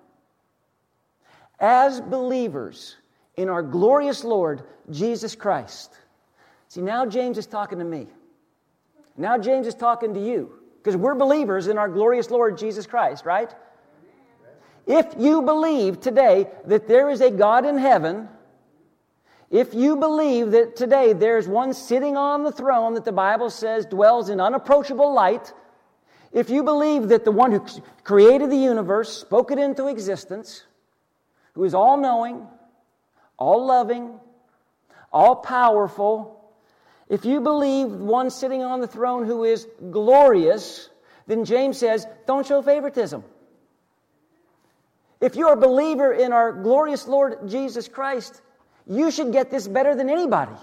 As 1.59 2.01
believers 2.01 2.95
in 3.35 3.49
our 3.49 3.61
glorious 3.61 4.23
Lord 4.23 4.63
Jesus 4.89 5.35
Christ. 5.35 5.97
See, 6.67 6.81
now 6.81 7.05
James 7.05 7.37
is 7.37 7.47
talking 7.47 7.79
to 7.79 7.85
me. 7.85 8.07
Now 9.17 9.37
James 9.37 9.67
is 9.67 9.75
talking 9.75 10.13
to 10.13 10.19
you 10.19 10.53
because 10.77 10.95
we're 10.95 11.15
believers 11.15 11.67
in 11.67 11.77
our 11.77 11.89
glorious 11.89 12.29
Lord 12.29 12.57
Jesus 12.57 12.85
Christ, 12.85 13.25
right? 13.25 13.53
If 14.87 15.07
you 15.17 15.41
believe 15.41 15.99
today 15.99 16.47
that 16.65 16.87
there 16.87 17.09
is 17.09 17.21
a 17.21 17.29
God 17.29 17.65
in 17.65 17.77
heaven 17.77 18.29
if 19.49 19.73
you 19.73 19.95
believe 19.95 20.51
that 20.51 20.75
today 20.75 21.13
there's 21.13 21.47
one 21.47 21.73
sitting 21.73 22.15
on 22.15 22.43
the 22.43 22.51
throne 22.51 22.93
that 22.93 23.05
the 23.05 23.11
Bible 23.11 23.49
says 23.49 23.85
dwells 23.85 24.29
in 24.29 24.39
unapproachable 24.39 25.11
light, 25.11 25.53
if 26.31 26.51
you 26.51 26.63
believe 26.63 27.07
that 27.07 27.25
the 27.25 27.31
one 27.31 27.51
who 27.51 27.65
created 28.03 28.51
the 28.51 28.57
universe 28.57 29.09
spoke 29.17 29.51
it 29.51 29.57
into 29.57 29.87
existence, 29.87 30.65
who 31.59 31.65
is 31.65 31.73
all 31.73 31.97
knowing, 31.97 32.47
all 33.37 33.65
loving, 33.65 34.17
all 35.11 35.35
powerful, 35.35 36.53
if 37.09 37.25
you 37.25 37.41
believe 37.41 37.89
one 37.89 38.29
sitting 38.29 38.63
on 38.63 38.79
the 38.79 38.87
throne 38.87 39.25
who 39.25 39.43
is 39.43 39.67
glorious, 39.91 40.89
then 41.27 41.43
James 41.43 41.77
says, 41.77 42.07
don't 42.25 42.47
show 42.47 42.61
favoritism. 42.61 43.25
If 45.19 45.35
you're 45.35 45.51
a 45.51 45.57
believer 45.57 46.13
in 46.13 46.31
our 46.31 46.53
glorious 46.53 47.09
Lord 47.09 47.49
Jesus 47.49 47.89
Christ, 47.89 48.41
you 48.87 49.11
should 49.11 49.33
get 49.33 49.51
this 49.51 49.67
better 49.67 49.95
than 49.95 50.09
anybody. 50.09 50.55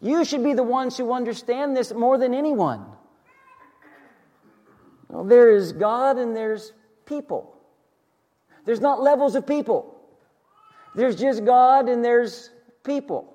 You 0.00 0.24
should 0.24 0.42
be 0.42 0.54
the 0.54 0.64
ones 0.64 0.96
who 0.96 1.12
understand 1.12 1.76
this 1.76 1.94
more 1.94 2.18
than 2.18 2.34
anyone. 2.34 2.84
Well, 5.06 5.22
there 5.22 5.48
is 5.48 5.70
God 5.70 6.18
and 6.18 6.34
there's 6.34 6.72
people. 7.04 7.55
There's 8.66 8.80
not 8.80 9.00
levels 9.00 9.34
of 9.36 9.46
people. 9.46 9.96
There's 10.94 11.16
just 11.16 11.44
God 11.44 11.88
and 11.88 12.04
there's 12.04 12.50
people. 12.84 13.32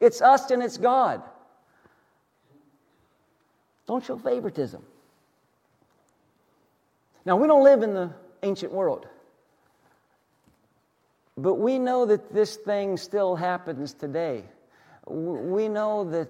It's 0.00 0.20
us 0.20 0.50
and 0.50 0.62
it's 0.62 0.76
God. 0.76 1.22
Don't 3.86 4.04
show 4.04 4.18
favoritism. 4.18 4.82
Now, 7.24 7.36
we 7.36 7.46
don't 7.46 7.64
live 7.64 7.82
in 7.82 7.94
the 7.94 8.10
ancient 8.42 8.72
world. 8.72 9.06
But 11.36 11.54
we 11.54 11.78
know 11.78 12.04
that 12.06 12.32
this 12.32 12.56
thing 12.56 12.96
still 12.96 13.34
happens 13.34 13.92
today. 13.94 14.44
We 15.06 15.68
know 15.68 16.04
that 16.10 16.28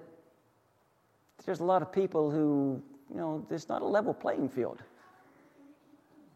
there's 1.45 1.61
a 1.61 1.65
lot 1.65 1.83
of 1.83 1.93
people 1.93 2.31
who, 2.31 2.83
you 3.11 3.17
know, 3.17 3.45
there's 3.49 3.69
not 3.69 3.83
a 3.83 3.87
level 3.87 4.15
playing 4.15 4.49
field. 4.49 4.83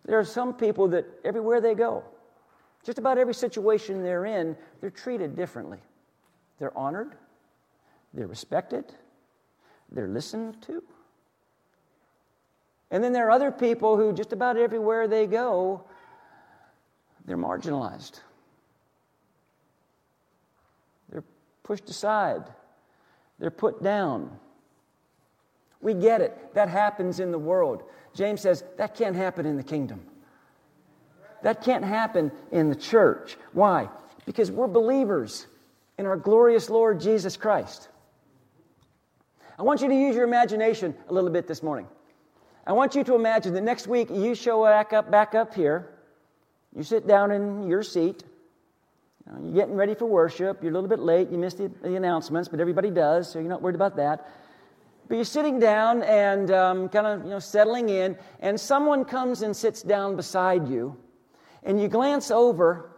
There 0.09 0.19
are 0.19 0.25
some 0.25 0.55
people 0.55 0.89
that 0.89 1.05
everywhere 1.23 1.61
they 1.61 1.75
go, 1.75 2.03
just 2.83 2.99
about 2.99 3.19
every 3.19 3.35
situation 3.35 4.03
they're 4.03 4.25
in, 4.25 4.57
they're 4.81 4.89
treated 4.89 5.37
differently. 5.37 5.81
They're 6.59 6.77
honored, 6.77 7.13
they're 8.15 8.27
respected, 8.27 8.87
they're 9.93 10.09
listened 10.09 10.63
to. 10.63 10.83
And 12.91 13.05
then 13.05 13.13
there 13.13 13.27
are 13.27 13.31
other 13.31 13.53
people 13.53 13.99
who, 13.99 14.15
just 14.15 14.33
about 14.33 14.57
everywhere 14.57 15.07
they 15.09 15.27
go, 15.27 15.85
they're 17.27 17.37
marginalized. 17.37 18.21
They're 21.11 21.25
pushed 21.63 21.91
aside, 21.91 22.45
they're 23.39 23.51
put 23.51 23.83
down. 23.83 24.39
We 25.81 25.95
get 25.95 26.21
it. 26.21 26.55
That 26.55 26.69
happens 26.69 27.21
in 27.21 27.31
the 27.31 27.39
world. 27.39 27.85
James 28.19 28.41
says 28.41 28.65
that 28.79 28.97
can't 28.97 29.15
happen 29.15 29.47
in 29.47 29.57
the 29.57 29.63
kingdom. 29.63 30.01
That 31.45 31.63
can't 31.63 31.85
happen 31.85 32.33
in 32.51 32.69
the 32.69 32.75
church. 32.75 33.37
Why? 33.53 33.89
Because 34.27 34.51
we're 34.51 34.67
believers 34.67 35.47
in 35.99 36.05
our 36.05 36.17
glorious 36.17 36.69
Lord 36.69 37.01
Jesus 37.01 37.37
Christ. 37.37 37.89
I 39.57 39.63
want 39.63 39.83
you 39.83 39.89
to 39.89 39.95
use 39.95 40.17
your 40.17 40.25
imagination 40.25 40.97
a 41.09 41.15
little 41.15 41.31
bit 41.31 41.47
this 41.47 41.63
morning. 41.63 41.87
I 42.67 42.73
want 42.73 42.97
you 42.97 43.05
to 43.05 43.15
imagine 43.15 43.55
that 43.55 43.63
next 43.63 43.87
week 43.87 44.11
you 44.11 44.35
show 44.35 44.65
back 44.65 44.93
up, 44.93 45.13
back 45.13 45.37
up 45.37 45.55
here. 45.55 45.89
You 46.75 46.83
sit 46.83 47.07
down 47.07 47.31
in 47.31 47.69
your 47.69 47.85
seat. 47.85 48.25
You're 49.41 49.55
getting 49.55 49.77
ready 49.77 49.95
for 49.95 50.07
worship. 50.07 50.61
You're 50.61 50.73
a 50.73 50.75
little 50.75 50.89
bit 50.89 50.99
late. 50.99 51.31
You 51.31 51.39
missed 51.39 51.59
the, 51.59 51.69
the, 51.69 51.95
announcements, 51.95 52.49
but 52.49 52.59
everybody 52.59 52.91
does, 52.91 53.31
so 53.31 53.39
you're 53.39 53.49
not 53.49 53.63
worried 53.63 53.77
about 53.77 53.95
that. 53.97 54.29
But 55.09 55.15
you're 55.15 55.25
sitting 55.25 55.59
down 55.59 56.03
and 56.03 56.51
um, 56.51 56.89
kind 56.91 57.07
of 57.07 57.25
you 57.25 57.31
know 57.31 57.39
settling 57.39 57.89
in, 57.89 58.17
and 58.41 58.61
someone 58.61 59.05
comes 59.05 59.43
and 59.43 59.57
sits 59.57 59.83
down 59.83 60.17
beside 60.17 60.69
you, 60.69 60.97
and 61.63 61.81
you 61.81 61.89
glance 61.89 62.31
over, 62.31 62.91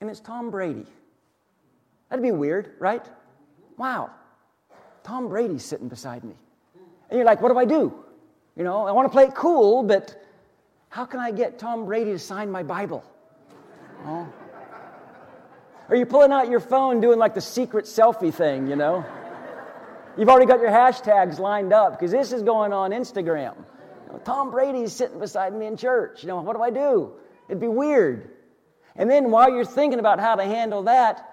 and 0.00 0.08
it's 0.08 0.20
Tom 0.20 0.50
Brady. 0.50 0.86
That'd 2.08 2.22
be 2.22 2.32
weird, 2.32 2.72
right? 2.78 3.04
Wow, 3.76 4.10
Tom 5.02 5.28
Brady's 5.28 5.64
sitting 5.64 5.88
beside 5.88 6.24
me, 6.24 6.34
and 7.10 7.18
you're 7.18 7.26
like, 7.26 7.42
"What 7.42 7.50
do 7.52 7.58
I 7.58 7.66
do?" 7.66 7.92
You 8.56 8.64
know, 8.64 8.86
I 8.86 8.92
want 8.92 9.06
to 9.06 9.10
play 9.10 9.24
it 9.24 9.34
cool, 9.34 9.82
but 9.82 10.24
how 10.88 11.04
can 11.04 11.18
I 11.20 11.32
get 11.32 11.58
Tom 11.58 11.86
Brady 11.86 12.12
to 12.12 12.18
sign 12.18 12.50
my 12.50 12.62
Bible? 12.62 13.04
Oh. 14.06 14.32
Or 15.88 15.96
you're 15.96 16.06
pulling 16.06 16.32
out 16.32 16.48
your 16.48 16.60
phone 16.60 17.00
doing 17.00 17.18
like 17.18 17.34
the 17.34 17.40
secret 17.40 17.84
selfie 17.84 18.32
thing, 18.32 18.68
you 18.68 18.76
know? 18.76 19.04
You've 20.16 20.28
already 20.28 20.46
got 20.46 20.60
your 20.60 20.70
hashtags 20.70 21.38
lined 21.38 21.72
up 21.72 21.92
because 21.92 22.12
this 22.12 22.32
is 22.32 22.42
going 22.42 22.72
on 22.72 22.92
Instagram. 22.92 23.56
You 24.06 24.12
know, 24.12 24.18
Tom 24.24 24.50
Brady's 24.50 24.92
sitting 24.92 25.18
beside 25.18 25.54
me 25.54 25.66
in 25.66 25.76
church. 25.76 26.22
You 26.22 26.28
know, 26.28 26.40
what 26.40 26.56
do 26.56 26.62
I 26.62 26.70
do? 26.70 27.12
It'd 27.48 27.60
be 27.60 27.68
weird. 27.68 28.30
And 28.96 29.10
then 29.10 29.30
while 29.30 29.50
you're 29.50 29.64
thinking 29.64 29.98
about 29.98 30.20
how 30.20 30.36
to 30.36 30.44
handle 30.44 30.84
that, 30.84 31.30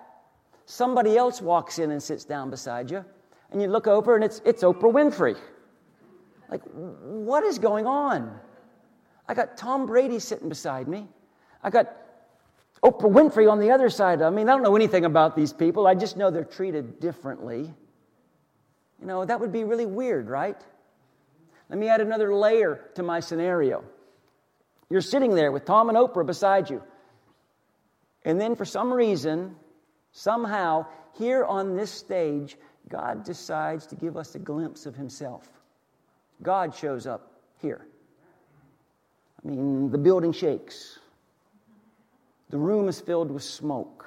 somebody 0.66 1.16
else 1.16 1.42
walks 1.42 1.78
in 1.78 1.92
and 1.92 2.02
sits 2.02 2.26
down 2.26 2.50
beside 2.50 2.90
you. 2.90 3.06
And 3.52 3.62
you 3.62 3.68
look 3.68 3.88
over 3.88 4.16
and 4.16 4.24
it's, 4.24 4.42
it's 4.46 4.64
Oprah 4.64 4.92
Winfrey. 4.92 5.38
Like, 6.50 6.62
what 6.64 7.44
is 7.44 7.60
going 7.60 7.86
on? 7.86 8.40
I 9.28 9.34
got 9.34 9.58
Tom 9.58 9.86
Brady 9.86 10.20
sitting 10.20 10.50
beside 10.50 10.88
me. 10.88 11.08
I 11.64 11.70
got 11.70 11.94
Oprah 12.84 13.12
Winfrey 13.12 13.50
on 13.50 13.60
the 13.60 13.72
other 13.72 13.90
side. 13.90 14.22
I 14.22 14.30
mean, 14.32 14.50
I 14.50 14.54
don't 14.54 14.64
know 14.64 14.76
anything 14.76 15.06
about 15.06 15.36
these 15.36 15.54
people. 15.54 15.86
I 15.86 15.94
just 15.94 16.18
know 16.18 16.32
they're 16.32 16.44
treated 16.44 17.00
differently. 17.00 17.74
You 19.02 19.08
know, 19.08 19.26
that 19.26 19.40
would 19.40 19.52
be 19.52 19.64
really 19.64 19.86
weird, 19.86 20.30
right? 20.30 20.58
Let 21.70 21.80
me 21.80 21.88
add 21.88 22.02
another 22.02 22.34
layer 22.34 22.82
to 22.96 23.04
my 23.04 23.20
scenario. 23.20 23.84
You're 24.90 25.02
sitting 25.02 25.34
there 25.34 25.52
with 25.52 25.66
Tom 25.66 25.90
and 25.90 25.98
Oprah 25.98 26.26
beside 26.26 26.70
you. 26.70 26.84
And 28.24 28.40
then 28.40 28.56
for 28.56 28.66
some 28.66 28.94
reason, 28.94 29.56
somehow, 30.12 30.86
here 31.18 31.44
on 31.44 31.76
this 31.76 31.90
stage, 31.90 32.58
God 32.90 33.24
decides 33.24 33.88
to 33.88 33.96
give 33.96 34.18
us 34.18 34.36
a 34.36 34.40
glimpse 34.40 34.86
of 34.86 34.96
Himself. 34.96 35.48
God 36.44 36.76
shows 36.76 37.08
up 37.08 37.32
here. 37.62 37.86
I 39.44 39.48
mean, 39.48 39.90
the 39.92 39.98
building 39.98 40.34
shakes. 40.34 41.00
The 42.50 42.58
room 42.58 42.90
is 42.90 43.00
filled 43.00 43.32
with 43.32 43.44
smoke. 43.44 44.06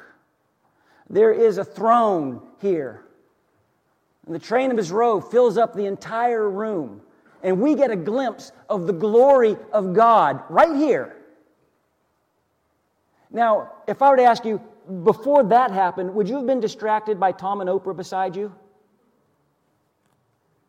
There 1.08 1.32
is 1.32 1.58
a 1.58 1.64
throne 1.64 2.42
here. 2.60 3.04
And 4.26 4.34
the 4.34 4.38
train 4.38 4.70
of 4.70 4.76
his 4.76 4.90
robe 4.90 5.30
fills 5.30 5.58
up 5.58 5.74
the 5.74 5.86
entire 5.86 6.48
room. 6.48 7.02
And 7.42 7.60
we 7.60 7.74
get 7.74 7.90
a 7.90 7.96
glimpse 7.96 8.52
of 8.70 8.86
the 8.86 8.92
glory 8.92 9.56
of 9.72 9.92
God 9.92 10.42
right 10.48 10.74
here. 10.76 11.16
Now, 13.30 13.72
if 13.86 14.00
I 14.00 14.10
were 14.10 14.16
to 14.16 14.22
ask 14.22 14.44
you, 14.44 14.62
before 15.02 15.42
that 15.44 15.70
happened, 15.70 16.14
would 16.14 16.28
you 16.28 16.36
have 16.36 16.46
been 16.46 16.60
distracted 16.60 17.18
by 17.18 17.32
Tom 17.32 17.60
and 17.60 17.68
Oprah 17.68 17.96
beside 17.96 18.36
you? 18.36 18.54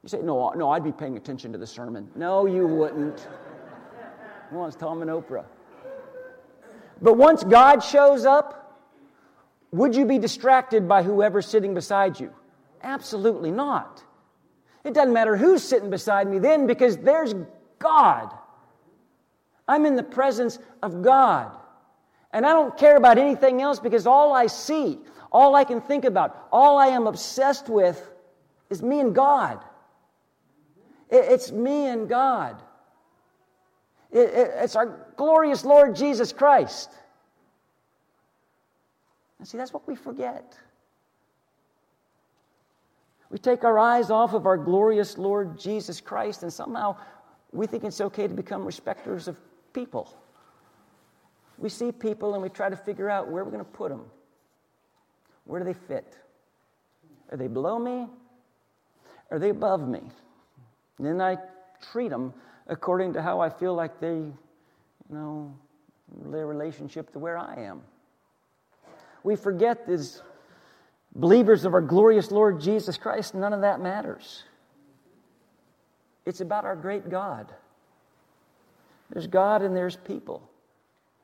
You 0.03 0.09
say, 0.09 0.21
no, 0.21 0.49
no, 0.51 0.69
I'd 0.69 0.83
be 0.83 0.91
paying 0.91 1.17
attention 1.17 1.51
to 1.51 1.57
the 1.57 1.67
sermon. 1.67 2.09
No, 2.15 2.45
you 2.45 2.67
wouldn't. 2.67 3.27
Who 4.49 4.57
wants 4.57 4.75
Tom 4.75 5.01
and 5.01 5.09
Oprah. 5.09 5.45
But 7.01 7.17
once 7.17 7.43
God 7.43 7.83
shows 7.83 8.25
up, 8.25 8.83
would 9.71 9.95
you 9.95 10.05
be 10.05 10.19
distracted 10.19 10.87
by 10.87 11.03
whoever's 11.03 11.45
sitting 11.45 11.73
beside 11.73 12.19
you? 12.19 12.33
Absolutely 12.85 13.51
not. 13.51 14.03
It 14.83 14.93
doesn't 14.93 15.11
matter 15.11 15.35
who's 15.35 15.63
sitting 15.63 15.89
beside 15.89 16.27
me 16.29 16.37
then 16.37 16.67
because 16.67 16.97
there's 16.97 17.33
God. 17.79 18.31
I'm 19.67 19.87
in 19.87 19.95
the 19.95 20.03
presence 20.03 20.59
of 20.83 21.01
God. 21.01 21.51
And 22.31 22.45
I 22.45 22.49
don't 22.49 22.77
care 22.77 22.95
about 22.95 23.17
anything 23.17 23.61
else 23.61 23.79
because 23.79 24.05
all 24.05 24.33
I 24.33 24.45
see, 24.45 24.99
all 25.31 25.55
I 25.55 25.63
can 25.63 25.81
think 25.81 26.05
about, 26.05 26.47
all 26.51 26.77
I 26.77 26.87
am 26.87 27.07
obsessed 27.07 27.69
with 27.69 28.07
is 28.69 28.83
me 28.83 28.99
and 28.99 29.15
God. 29.15 29.59
It's 31.09 31.51
me 31.51 31.87
and 31.87 32.07
God. 32.07 32.61
It's 34.11 34.75
our 34.75 35.07
glorious 35.17 35.65
Lord 35.65 35.95
Jesus 35.95 36.31
Christ. 36.31 36.91
And 39.39 39.47
see, 39.47 39.57
that's 39.57 39.73
what 39.73 39.87
we 39.87 39.95
forget. 39.95 40.55
We 43.35 43.39
take 43.39 43.65
our 43.65 43.77
eyes 43.77 44.11
off 44.11 44.33
of 44.33 44.45
our 44.45 44.55
glorious 44.55 45.17
Lord 45.17 45.59
Jesus 45.59 45.99
Christ, 45.99 46.43
and 46.43 46.53
somehow 46.53 46.95
we 47.51 47.67
think 47.67 47.83
it's 47.83 47.99
okay 47.99 48.29
to 48.29 48.33
become 48.33 48.63
respecters 48.63 49.27
of 49.27 49.35
people. 49.73 50.17
We 51.57 51.67
see 51.67 51.91
people 51.91 52.35
and 52.35 52.41
we 52.41 52.47
try 52.47 52.69
to 52.69 52.77
figure 52.77 53.09
out 53.09 53.29
where 53.29 53.43
we're 53.43 53.51
going 53.51 53.65
to 53.65 53.69
put 53.69 53.89
them. 53.89 54.05
Where 55.43 55.59
do 55.59 55.65
they 55.65 55.73
fit? 55.73 56.17
Are 57.29 57.35
they 57.35 57.49
below 57.49 57.77
me? 57.77 58.07
Are 59.29 59.37
they 59.37 59.49
above 59.49 59.85
me? 59.85 59.99
And 60.97 61.05
then 61.05 61.19
I 61.19 61.35
treat 61.91 62.11
them 62.11 62.33
according 62.67 63.11
to 63.15 63.21
how 63.21 63.41
I 63.41 63.49
feel 63.49 63.73
like 63.73 63.99
they, 63.99 64.15
you 64.15 64.33
know, 65.09 65.53
their 66.27 66.47
relationship 66.47 67.11
to 67.11 67.19
where 67.19 67.37
I 67.37 67.55
am. 67.55 67.81
We 69.23 69.35
forget 69.35 69.89
as 69.89 70.21
believers 71.15 71.65
of 71.65 71.73
our 71.73 71.81
glorious 71.81 72.29
Lord 72.29 72.59
Jesus 72.59 72.97
Christ, 72.97 73.33
none 73.33 73.53
of 73.53 73.61
that 73.61 73.79
matters. 73.79 74.43
It's 76.25 76.41
about 76.41 76.65
our 76.65 76.75
great 76.75 77.09
God. 77.09 77.53
There's 79.11 79.27
God 79.27 79.61
and 79.61 79.75
there's 79.75 79.95
people. 79.95 80.49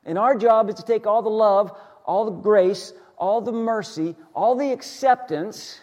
And 0.04 0.18
our 0.18 0.36
job 0.36 0.68
is 0.68 0.76
to 0.76 0.82
take 0.82 1.06
all 1.06 1.22
the 1.22 1.30
love, 1.30 1.76
all 2.04 2.24
the 2.24 2.30
grace, 2.30 2.92
all 3.16 3.40
the 3.40 3.52
mercy, 3.52 4.16
all 4.34 4.56
the 4.56 4.72
acceptance 4.72 5.80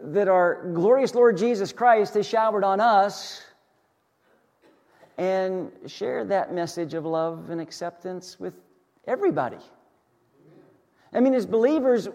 that 0.00 0.28
our 0.28 0.70
glorious 0.72 1.14
Lord 1.14 1.36
Jesus 1.36 1.72
Christ 1.72 2.14
has 2.14 2.26
showered 2.26 2.64
on 2.64 2.80
us 2.80 3.42
and 5.16 5.70
share 5.86 6.24
that 6.24 6.52
message 6.52 6.94
of 6.94 7.04
love 7.04 7.50
and 7.50 7.60
acceptance 7.60 8.38
with 8.40 8.54
everybody. 9.06 9.58
I 11.14 11.20
mean, 11.20 11.34
as 11.34 11.46
believers, 11.46 12.08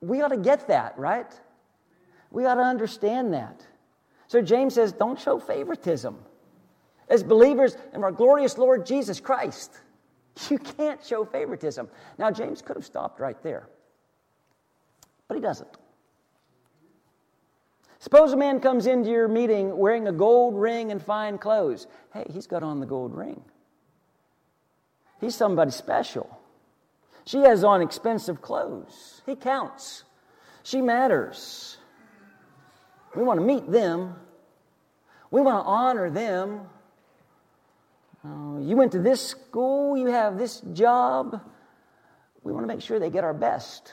we 0.00 0.20
ought 0.20 0.28
to 0.28 0.36
get 0.36 0.68
that, 0.68 0.98
right? 0.98 1.32
We 2.30 2.44
ought 2.44 2.56
to 2.56 2.62
understand 2.62 3.32
that. 3.32 3.66
So 4.26 4.42
James 4.42 4.74
says, 4.74 4.92
don't 4.92 5.20
show 5.20 5.38
favoritism. 5.38 6.16
As 7.08 7.22
believers 7.22 7.76
in 7.92 8.04
our 8.04 8.12
glorious 8.12 8.56
Lord 8.58 8.86
Jesus 8.86 9.20
Christ, 9.20 9.72
you 10.50 10.58
can't 10.58 11.04
show 11.04 11.24
favoritism. 11.24 11.88
Now, 12.18 12.30
James 12.30 12.62
could 12.62 12.76
have 12.76 12.86
stopped 12.86 13.20
right 13.20 13.40
there, 13.42 13.68
but 15.28 15.34
he 15.34 15.40
doesn't. 15.40 15.68
Suppose 17.98 18.32
a 18.32 18.36
man 18.36 18.58
comes 18.58 18.86
into 18.86 19.10
your 19.10 19.28
meeting 19.28 19.76
wearing 19.76 20.08
a 20.08 20.12
gold 20.12 20.56
ring 20.56 20.90
and 20.90 21.00
fine 21.00 21.38
clothes. 21.38 21.86
Hey, 22.12 22.26
he's 22.32 22.48
got 22.48 22.64
on 22.64 22.80
the 22.80 22.86
gold 22.86 23.14
ring. 23.14 23.40
He's 25.20 25.36
somebody 25.36 25.70
special. 25.70 26.41
She 27.24 27.38
has 27.38 27.64
on 27.64 27.82
expensive 27.82 28.42
clothes. 28.42 29.22
He 29.26 29.36
counts. 29.36 30.04
She 30.62 30.80
matters. 30.80 31.78
We 33.14 33.22
want 33.22 33.40
to 33.40 33.46
meet 33.46 33.70
them. 33.70 34.16
We 35.30 35.40
want 35.40 35.64
to 35.64 35.68
honor 35.68 36.10
them. 36.10 36.60
Uh, 38.24 38.58
you 38.60 38.76
went 38.76 38.92
to 38.92 39.00
this 39.00 39.20
school, 39.20 39.96
you 39.96 40.06
have 40.06 40.38
this 40.38 40.60
job. 40.72 41.40
We 42.44 42.52
want 42.52 42.64
to 42.64 42.68
make 42.68 42.80
sure 42.82 42.98
they 42.98 43.10
get 43.10 43.24
our 43.24 43.34
best. 43.34 43.92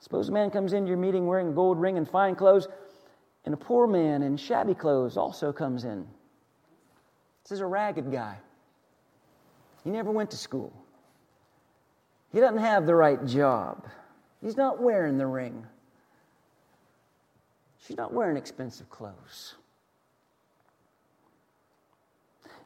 Suppose 0.00 0.28
a 0.28 0.32
man 0.32 0.50
comes 0.50 0.72
into 0.72 0.88
your 0.88 0.96
meeting 0.96 1.26
wearing 1.26 1.48
a 1.48 1.52
gold 1.52 1.80
ring 1.80 1.96
and 1.96 2.08
fine 2.08 2.34
clothes, 2.34 2.68
and 3.44 3.54
a 3.54 3.56
poor 3.56 3.86
man 3.86 4.22
in 4.22 4.36
shabby 4.36 4.74
clothes 4.74 5.16
also 5.16 5.52
comes 5.52 5.84
in. 5.84 6.06
This 7.44 7.52
is 7.52 7.60
a 7.60 7.66
ragged 7.66 8.10
guy. 8.10 8.38
He 9.84 9.90
never 9.90 10.10
went 10.10 10.30
to 10.30 10.36
school. 10.36 10.72
He 12.32 12.40
doesn't 12.40 12.58
have 12.58 12.86
the 12.86 12.94
right 12.94 13.24
job. 13.26 13.86
He's 14.42 14.56
not 14.56 14.80
wearing 14.80 15.18
the 15.18 15.26
ring. 15.26 15.66
She's 17.86 17.96
not 17.96 18.12
wearing 18.12 18.36
expensive 18.36 18.90
clothes. 18.90 19.54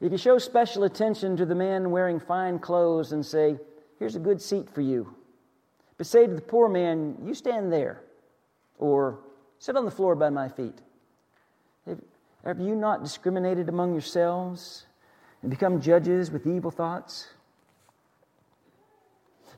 If 0.01 0.11
you 0.11 0.18
show 0.18 0.37
special 0.38 0.83
attention 0.83 1.37
to 1.37 1.46
the 1.46 1.55
man 1.55 1.92
wearing 1.92 2.18
fine 2.18 2.59
clothes 2.59 3.12
and 3.12 3.25
say, 3.25 3.57
Here's 4.01 4.16
a 4.16 4.20
good 4.20 4.42
seat 4.42 4.68
for 4.68 4.81
you, 4.81 5.14
but 5.96 6.09
say 6.09 6.27
to 6.27 6.35
the 6.35 6.40
poor 6.40 6.68
man, 6.68 7.16
You 7.25 7.35
stand 7.35 7.72
there, 7.72 8.03
or 8.79 9.20
sit 9.61 9.77
on 9.77 9.85
the 9.85 9.92
floor 9.92 10.16
by 10.16 10.29
my 10.29 10.48
feet. 10.48 10.81
Have, 12.44 12.59
you 12.59 12.75
not 12.75 13.05
discriminated 13.05 13.68
among 13.68 13.92
yourselves 13.92 14.87
and 15.42 15.51
become 15.51 15.81
judges 15.81 16.33
with 16.33 16.48
evil 16.48 16.72
thoughts? 16.72 17.29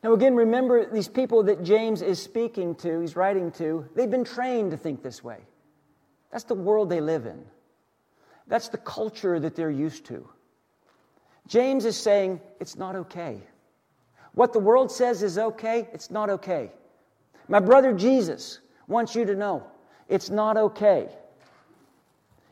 Now, 0.04 0.12
again, 0.12 0.36
remember 0.36 0.84
these 0.84 1.08
people 1.08 1.42
that 1.44 1.62
James 1.64 2.02
is 2.02 2.22
speaking 2.22 2.74
to, 2.76 3.00
he's 3.00 3.16
writing 3.16 3.50
to, 3.52 3.88
they've 3.96 4.10
been 4.10 4.22
trained 4.22 4.70
to 4.72 4.76
think 4.76 5.02
this 5.02 5.24
way. 5.24 5.38
That's 6.30 6.44
the 6.44 6.54
world 6.54 6.90
they 6.90 7.00
live 7.00 7.24
in, 7.24 7.42
that's 8.46 8.68
the 8.68 8.76
culture 8.76 9.40
that 9.40 9.56
they're 9.56 9.70
used 9.70 10.04
to. 10.06 10.28
James 11.46 11.86
is 11.86 11.96
saying 11.96 12.42
it's 12.60 12.76
not 12.76 12.94
okay. 12.96 13.40
What 14.34 14.52
the 14.52 14.58
world 14.58 14.92
says 14.92 15.22
is 15.22 15.38
okay, 15.38 15.88
it's 15.94 16.10
not 16.10 16.28
okay. 16.28 16.70
My 17.48 17.60
brother 17.60 17.94
Jesus 17.94 18.60
wants 18.86 19.14
you 19.14 19.24
to 19.24 19.34
know 19.34 19.64
it's 20.10 20.28
not 20.28 20.58
okay. 20.58 21.08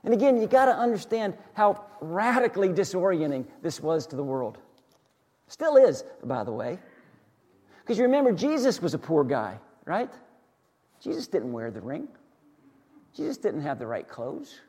And 0.04 0.14
again, 0.14 0.40
you 0.40 0.46
got 0.46 0.66
to 0.66 0.74
understand 0.74 1.36
how 1.52 1.84
radically 2.00 2.70
disorienting 2.70 3.44
this 3.60 3.78
was 3.78 4.06
to 4.06 4.16
the 4.16 4.24
world. 4.24 4.56
Still 5.48 5.76
is, 5.76 6.02
by 6.24 6.44
the 6.44 6.52
way. 6.52 6.78
Because 7.82 7.98
you 7.98 8.04
remember, 8.04 8.32
Jesus 8.32 8.80
was 8.80 8.94
a 8.94 8.98
poor 8.98 9.24
guy, 9.24 9.58
right? 9.84 10.12
Jesus 11.00 11.26
didn't 11.26 11.52
wear 11.52 11.70
the 11.70 11.80
ring, 11.80 12.08
Jesus 13.14 13.36
didn't 13.36 13.62
have 13.62 13.78
the 13.78 13.86
right 13.86 14.08
clothes. 14.08 14.60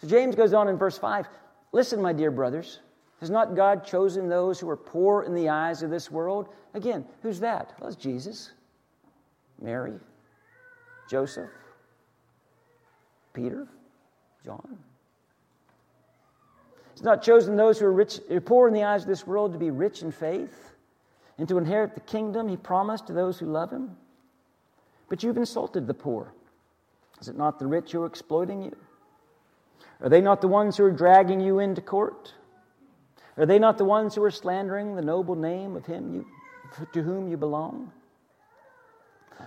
So 0.00 0.08
James 0.08 0.34
goes 0.34 0.52
on 0.52 0.68
in 0.68 0.76
verse 0.76 0.98
5 0.98 1.28
Listen, 1.72 2.02
my 2.02 2.12
dear 2.12 2.30
brothers. 2.30 2.80
Has 3.20 3.28
not 3.28 3.54
God 3.54 3.84
chosen 3.84 4.30
those 4.30 4.58
who 4.58 4.68
are 4.70 4.76
poor 4.76 5.24
in 5.24 5.34
the 5.34 5.50
eyes 5.50 5.82
of 5.82 5.90
this 5.90 6.10
world? 6.10 6.48
Again, 6.72 7.04
who's 7.22 7.38
that? 7.40 7.74
Well, 7.78 7.88
it's 7.88 7.96
Jesus, 7.96 8.52
Mary, 9.60 9.92
Joseph, 11.08 11.50
Peter, 13.34 13.68
John. 14.42 14.78
He's 16.94 17.02
not 17.02 17.22
chosen 17.22 17.56
those 17.56 17.78
who 17.78 17.84
are 17.84 17.92
rich, 17.92 18.20
poor 18.46 18.68
in 18.68 18.74
the 18.74 18.84
eyes 18.84 19.02
of 19.02 19.08
this 19.08 19.26
world 19.26 19.52
to 19.52 19.58
be 19.58 19.70
rich 19.70 20.00
in 20.00 20.10
faith 20.10 20.69
and 21.40 21.48
to 21.48 21.56
inherit 21.56 21.94
the 21.94 22.00
kingdom 22.00 22.48
he 22.48 22.56
promised 22.58 23.06
to 23.06 23.14
those 23.14 23.38
who 23.38 23.46
love 23.46 23.70
him. 23.70 23.96
But 25.08 25.22
you've 25.22 25.38
insulted 25.38 25.86
the 25.86 25.94
poor. 25.94 26.34
Is 27.18 27.28
it 27.28 27.36
not 27.36 27.58
the 27.58 27.66
rich 27.66 27.92
who 27.92 28.02
are 28.02 28.06
exploiting 28.06 28.62
you? 28.62 28.76
Are 30.02 30.10
they 30.10 30.20
not 30.20 30.42
the 30.42 30.48
ones 30.48 30.76
who 30.76 30.84
are 30.84 30.92
dragging 30.92 31.40
you 31.40 31.58
into 31.58 31.80
court? 31.80 32.34
Are 33.38 33.46
they 33.46 33.58
not 33.58 33.78
the 33.78 33.86
ones 33.86 34.14
who 34.14 34.22
are 34.22 34.30
slandering 34.30 34.94
the 34.94 35.02
noble 35.02 35.34
name 35.34 35.76
of 35.76 35.86
him 35.86 36.12
you, 36.12 36.26
to 36.92 37.02
whom 37.02 37.26
you 37.26 37.38
belong? 37.38 37.90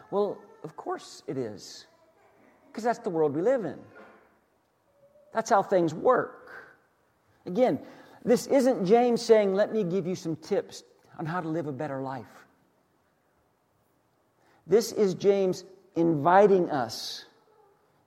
Well, 0.09 0.39
of 0.63 0.75
course 0.75 1.21
it 1.27 1.37
is, 1.37 1.85
because 2.71 2.83
that's 2.83 2.99
the 2.99 3.11
world 3.11 3.35
we 3.35 3.43
live 3.43 3.65
in. 3.65 3.77
That's 5.31 5.51
how 5.51 5.61
things 5.61 5.93
work. 5.93 6.73
Again, 7.45 7.79
this 8.25 8.47
isn't 8.47 8.83
James 8.83 9.21
saying, 9.21 9.53
Let 9.53 9.71
me 9.71 9.83
give 9.83 10.07
you 10.07 10.15
some 10.15 10.35
tips 10.37 10.83
on 11.17 11.25
how 11.25 11.41
to 11.41 11.47
live 11.47 11.67
a 11.67 11.71
better 11.71 12.01
life. 12.01 12.25
This 14.65 14.91
is 14.91 15.13
James 15.13 15.63
inviting 15.95 16.69
us 16.69 17.25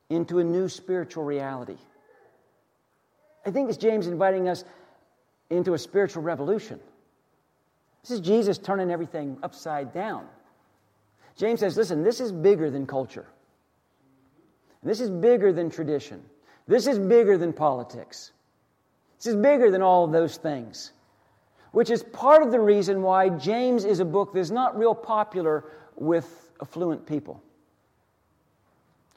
into 0.09 0.39
a 0.39 0.45
new 0.45 0.69
spiritual 0.69 1.25
reality. 1.25 1.77
I 3.45 3.51
think 3.51 3.69
it's 3.69 3.79
James 3.79 4.07
inviting 4.07 4.49
us 4.49 4.65
into 5.51 5.75
a 5.75 5.79
spiritual 5.79 6.23
revolution. 6.23 6.81
This 8.03 8.11
is 8.11 8.21
Jesus 8.21 8.59
turning 8.59 8.91
everything 8.91 9.37
upside 9.43 9.93
down. 9.93 10.27
James 11.37 11.61
says, 11.61 11.77
listen, 11.77 12.03
this 12.03 12.21
is 12.21 12.33
bigger 12.33 12.71
than 12.71 12.87
culture. 12.87 13.27
This 14.83 15.01
is 15.01 15.11
bigger 15.11 15.53
than 15.53 15.71
tradition. 15.71 16.23
This 16.67 16.87
is 16.87 16.99
bigger 16.99 17.37
than 17.37 17.53
politics. 17.53 18.33
This 19.19 19.27
is 19.27 19.37
bigger 19.37 19.71
than 19.71 19.83
all 19.83 20.05
of 20.05 20.13
those 20.13 20.37
things, 20.37 20.93
which 21.77 21.91
is 21.91 22.03
part 22.05 22.43
of 22.43 22.51
the 22.51 22.59
reason 22.59 23.03
why 23.03 23.29
James 23.29 23.85
is 23.85 24.01
a 24.01 24.05
book 24.07 24.33
that's 24.33 24.49
not 24.49 24.79
real 24.79 24.95
popular 24.95 25.63
with 25.95 26.51
affluent 26.63 27.05
people. 27.05 27.43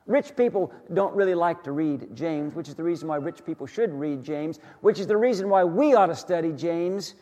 Rich 0.07 0.35
people 0.35 0.73
don't 0.93 1.15
really 1.15 1.35
like 1.35 1.63
to 1.63 1.71
read 1.71 2.13
James, 2.13 2.53
which 2.55 2.67
is 2.67 2.75
the 2.75 2.83
reason 2.83 3.07
why 3.07 3.15
rich 3.15 3.45
people 3.45 3.65
should 3.65 3.93
read 3.93 4.21
James, 4.21 4.59
which 4.81 4.99
is 4.99 5.07
the 5.07 5.15
reason 5.15 5.47
why 5.47 5.63
we 5.63 5.93
ought 5.93 6.07
to 6.07 6.15
study 6.17 6.51
James. 6.51 7.15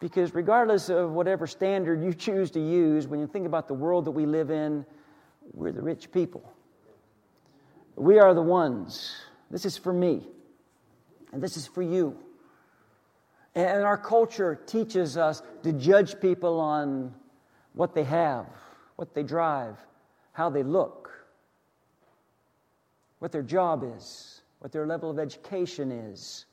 Because 0.00 0.34
regardless 0.34 0.88
of 0.88 1.10
whatever 1.10 1.46
standard 1.46 2.02
you 2.02 2.14
choose 2.14 2.50
to 2.52 2.60
use, 2.60 3.06
when 3.06 3.20
you 3.20 3.26
think 3.26 3.44
about 3.44 3.68
the 3.68 3.74
world 3.74 4.06
that 4.06 4.12
we 4.12 4.24
live 4.24 4.50
in, 4.50 4.86
we're 5.52 5.70
the 5.70 5.82
rich 5.82 6.10
people. 6.10 6.50
We 7.94 8.18
are 8.18 8.32
the 8.32 8.40
ones. 8.40 9.14
This 9.50 9.66
is 9.66 9.76
for 9.76 9.92
me, 9.92 10.28
and 11.34 11.42
this 11.42 11.58
is 11.58 11.66
for 11.66 11.82
you. 11.82 12.16
And 13.54 13.84
our 13.84 13.98
culture 13.98 14.60
teaches 14.66 15.16
us 15.16 15.42
to 15.62 15.72
judge 15.72 16.20
people 16.20 16.58
on 16.58 17.14
what 17.74 17.94
they 17.94 18.04
have, 18.04 18.46
what 18.96 19.14
they 19.14 19.22
drive, 19.22 19.76
how 20.32 20.50
they 20.50 20.64
look, 20.64 21.10
what 23.20 23.30
their 23.30 23.42
job 23.42 23.84
is, 23.96 24.42
what 24.58 24.72
their 24.72 24.86
level 24.86 25.08
of 25.08 25.18
education 25.18 25.92
is, 25.92 26.46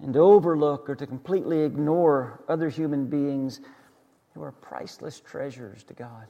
and 0.00 0.12
to 0.14 0.18
overlook 0.18 0.90
or 0.90 0.96
to 0.96 1.06
completely 1.06 1.60
ignore 1.60 2.42
other 2.48 2.68
human 2.68 3.06
beings 3.06 3.60
who 4.34 4.42
are 4.42 4.52
priceless 4.52 5.20
treasures 5.20 5.84
to 5.84 5.94
God. 5.94 6.26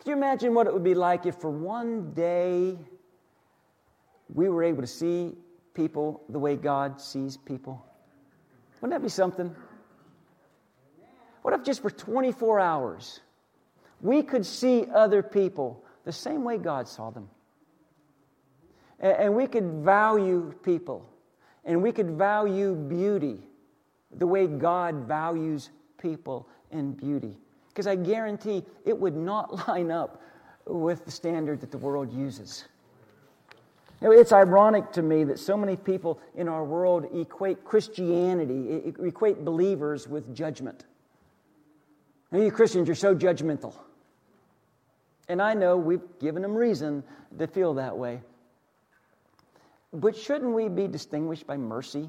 Can 0.00 0.10
you 0.10 0.16
imagine 0.16 0.54
what 0.54 0.66
it 0.66 0.72
would 0.72 0.84
be 0.84 0.94
like 0.94 1.26
if 1.26 1.34
for 1.36 1.50
one 1.50 2.12
day 2.12 2.78
we 4.32 4.48
were 4.48 4.62
able 4.62 4.80
to 4.82 4.86
see 4.86 5.34
people 5.80 6.22
the 6.28 6.38
way 6.38 6.56
God 6.56 7.00
sees 7.00 7.38
people? 7.38 7.82
Wouldn't 8.80 9.00
that 9.00 9.02
be 9.02 9.08
something? 9.08 9.54
What 11.40 11.54
if 11.54 11.64
just 11.64 11.80
for 11.80 11.90
24 11.90 12.60
hours 12.60 13.20
we 14.02 14.22
could 14.22 14.44
see 14.44 14.84
other 14.94 15.22
people 15.22 15.82
the 16.04 16.12
same 16.12 16.44
way 16.44 16.58
God 16.58 16.86
saw 16.86 17.08
them? 17.08 17.30
And 18.98 19.34
we 19.34 19.46
could 19.46 19.82
value 19.82 20.52
people, 20.62 21.08
and 21.64 21.82
we 21.82 21.92
could 21.92 22.10
value 22.10 22.74
beauty 22.74 23.40
the 24.18 24.26
way 24.26 24.46
God 24.46 25.08
values 25.08 25.70
people 25.96 26.46
and 26.70 26.94
beauty. 26.94 27.34
Because 27.68 27.86
I 27.86 27.94
guarantee 27.94 28.66
it 28.84 28.98
would 28.98 29.16
not 29.16 29.66
line 29.68 29.90
up 29.90 30.20
with 30.66 31.06
the 31.06 31.10
standard 31.10 31.62
that 31.62 31.70
the 31.70 31.78
world 31.78 32.12
uses. 32.12 32.64
It's 34.02 34.32
ironic 34.32 34.92
to 34.92 35.02
me 35.02 35.24
that 35.24 35.38
so 35.38 35.56
many 35.56 35.76
people 35.76 36.20
in 36.34 36.48
our 36.48 36.64
world 36.64 37.06
equate 37.14 37.64
Christianity, 37.64 38.94
equate 38.98 39.44
believers 39.44 40.08
with 40.08 40.34
judgment. 40.34 40.84
And 42.32 42.42
you 42.42 42.50
Christians, 42.50 42.88
you're 42.88 42.94
so 42.94 43.14
judgmental. 43.14 43.74
And 45.28 45.42
I 45.42 45.54
know 45.54 45.76
we've 45.76 46.02
given 46.18 46.42
them 46.42 46.54
reason 46.54 47.04
to 47.38 47.46
feel 47.46 47.74
that 47.74 47.96
way. 47.96 48.22
But 49.92 50.16
shouldn't 50.16 50.52
we 50.54 50.68
be 50.68 50.86
distinguished 50.86 51.46
by 51.46 51.56
mercy? 51.56 52.08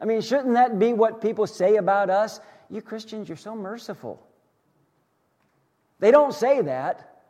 I 0.00 0.04
mean, 0.04 0.20
shouldn't 0.20 0.54
that 0.54 0.78
be 0.78 0.92
what 0.92 1.22
people 1.22 1.46
say 1.46 1.76
about 1.76 2.10
us? 2.10 2.40
You 2.68 2.82
Christians, 2.82 3.28
you're 3.28 3.36
so 3.36 3.54
merciful. 3.54 4.24
They 6.00 6.10
don't 6.10 6.34
say 6.34 6.60
that, 6.62 7.22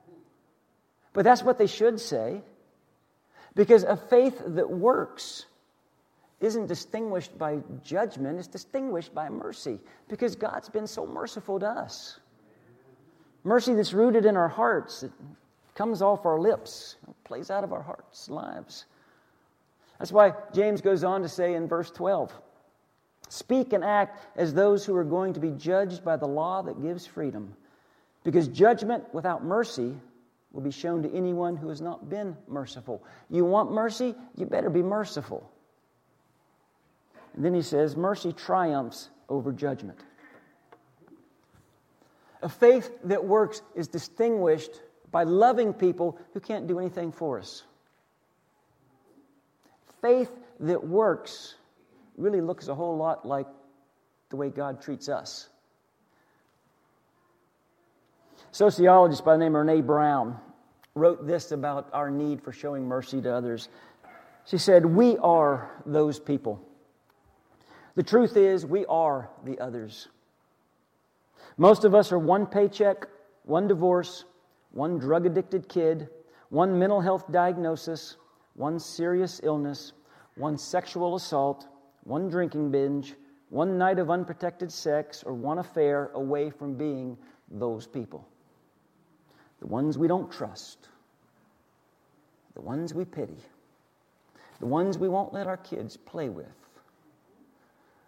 but 1.13 1.25
that's 1.25 1.43
what 1.43 1.59
they 1.59 1.67
should 1.67 2.01
say. 2.01 2.43
Because 3.55 3.85
a 3.85 3.97
faith 3.97 4.43
that 4.47 4.69
works 4.69 5.47
isn't 6.41 6.67
distinguished 6.67 7.39
by 7.39 7.61
judgment, 7.85 8.39
it's 8.39 8.49
distinguished 8.49 9.15
by 9.15 9.29
mercy 9.29 9.79
because 10.09 10.35
God's 10.35 10.69
been 10.69 10.87
so 10.87 11.07
merciful 11.07 11.61
to 11.61 11.67
us. 11.67 12.19
Mercy 13.45 13.75
that's 13.75 13.93
rooted 13.93 14.25
in 14.25 14.37
our 14.37 14.49
hearts, 14.49 15.03
it 15.03 15.13
comes 15.75 16.03
off 16.03 16.27
our 16.27 16.39
lips, 16.39 16.97
plays 17.25 17.51
out 17.51 17.65
of 17.65 17.73
our 17.73 17.83
hearts, 17.83 18.29
lives. 18.29 18.87
That's 19.99 20.13
why 20.13 20.33
James 20.53 20.81
goes 20.81 21.05
on 21.05 21.23
to 21.23 21.29
say 21.29 21.55
in 21.55 21.69
verse 21.69 21.91
12 21.91 22.33
Speak 23.29 23.73
and 23.73 23.83
act 23.83 24.27
as 24.37 24.53
those 24.53 24.85
who 24.85 24.95
are 24.95 25.05
going 25.05 25.33
to 25.33 25.41
be 25.41 25.53
judged 25.53 26.05
by 26.05 26.17
the 26.17 26.27
law 26.27 26.61
that 26.63 26.83
gives 26.83 27.07
freedom, 27.07 27.57
because 28.25 28.49
judgment 28.49 29.05
without 29.15 29.45
mercy 29.45 29.95
will 30.53 30.63
be 30.63 30.71
shown 30.71 31.03
to 31.03 31.13
anyone 31.13 31.57
who 31.57 31.69
has 31.69 31.81
not 31.81 32.09
been 32.09 32.37
merciful. 32.47 33.03
You 33.31 33.45
want 33.45 33.73
mercy? 33.73 34.15
You 34.37 34.47
better 34.47 34.71
be 34.71 34.83
merciful. 34.83 35.51
And 37.35 37.45
then 37.45 37.55
he 37.55 37.63
says, 37.63 37.97
Mercy 37.97 38.33
triumphs 38.33 39.09
over 39.29 39.53
judgment. 39.53 39.99
A 42.43 42.49
faith 42.49 42.91
that 43.05 43.25
works 43.25 43.63
is 43.75 43.89
distinguished 43.89 44.73
by 45.11 45.25
loving 45.25 45.73
people 45.73 46.19
who 46.35 46.41
can't 46.41 46.67
do 46.67 46.79
anything 46.79 47.13
for 47.13 47.39
us. 47.39 47.63
Faith 50.01 50.31
that 50.61 50.85
works 50.85 51.55
really 52.17 52.41
looks 52.41 52.69
a 52.69 52.75
whole 52.75 52.97
lot 52.97 53.25
like 53.27 53.47
the 54.31 54.37
way 54.37 54.51
God 54.51 54.83
treats 54.83 55.09
us. 55.09 55.49
Sociologist 58.53 59.25
by 59.25 59.33
the 59.33 59.39
name 59.39 59.57
of 59.57 59.65
Brené 59.65 59.85
Brown 59.85 60.39
wrote 60.95 61.27
this 61.27 61.53
about 61.53 61.89
our 61.95 62.11
need 62.11 62.43
for 62.43 62.53
showing 62.53 62.85
mercy 62.85 63.23
to 63.23 63.33
others. 63.33 63.71
She 64.45 64.59
said, 64.59 64.85
We 64.85 65.17
are 65.17 65.71
those 65.87 66.21
people. 66.21 66.61
The 67.95 68.03
truth 68.03 68.37
is, 68.37 68.67
we 68.67 68.85
are 68.87 69.31
the 69.47 69.59
others. 69.59 70.09
Most 71.57 71.85
of 71.85 71.95
us 71.95 72.13
are 72.13 72.19
one 72.19 72.45
paycheck, 72.45 73.07
one 73.45 73.69
divorce, 73.69 74.27
one 74.73 74.99
drug 74.99 75.25
addicted 75.25 75.67
kid, 75.67 76.11
one 76.51 76.79
mental 76.79 77.01
health 77.01 77.33
diagnosis, 77.33 78.19
one 78.53 78.79
serious 78.79 79.41
illness, 79.43 79.95
one 80.37 80.59
sexual 80.59 81.17
assault, 81.17 81.69
one 82.05 82.29
drinking 82.29 82.71
binge, 82.71 83.15
one 83.49 83.79
night 83.79 83.99
of 83.99 84.11
unprotected 84.11 84.71
sex, 84.71 85.23
or 85.23 85.33
one 85.33 85.59
affair 85.59 86.11
away 86.13 86.51
from 86.51 86.75
being 86.75 87.17
those 87.51 87.87
people. 87.87 88.29
The 89.63 89.69
ones 89.69 89.97
we 89.97 90.09
don't 90.09 90.31
trust, 90.31 90.89
the 92.53 92.61
ones 92.61 92.93
we 92.93 93.07
pity, 93.07 93.39
the 94.61 94.67
ones 94.67 94.99
we 94.99 95.09
won't 95.09 95.33
let 95.33 95.47
our 95.47 95.57
kids 95.57 95.97
play 95.97 96.29
with 96.29 96.63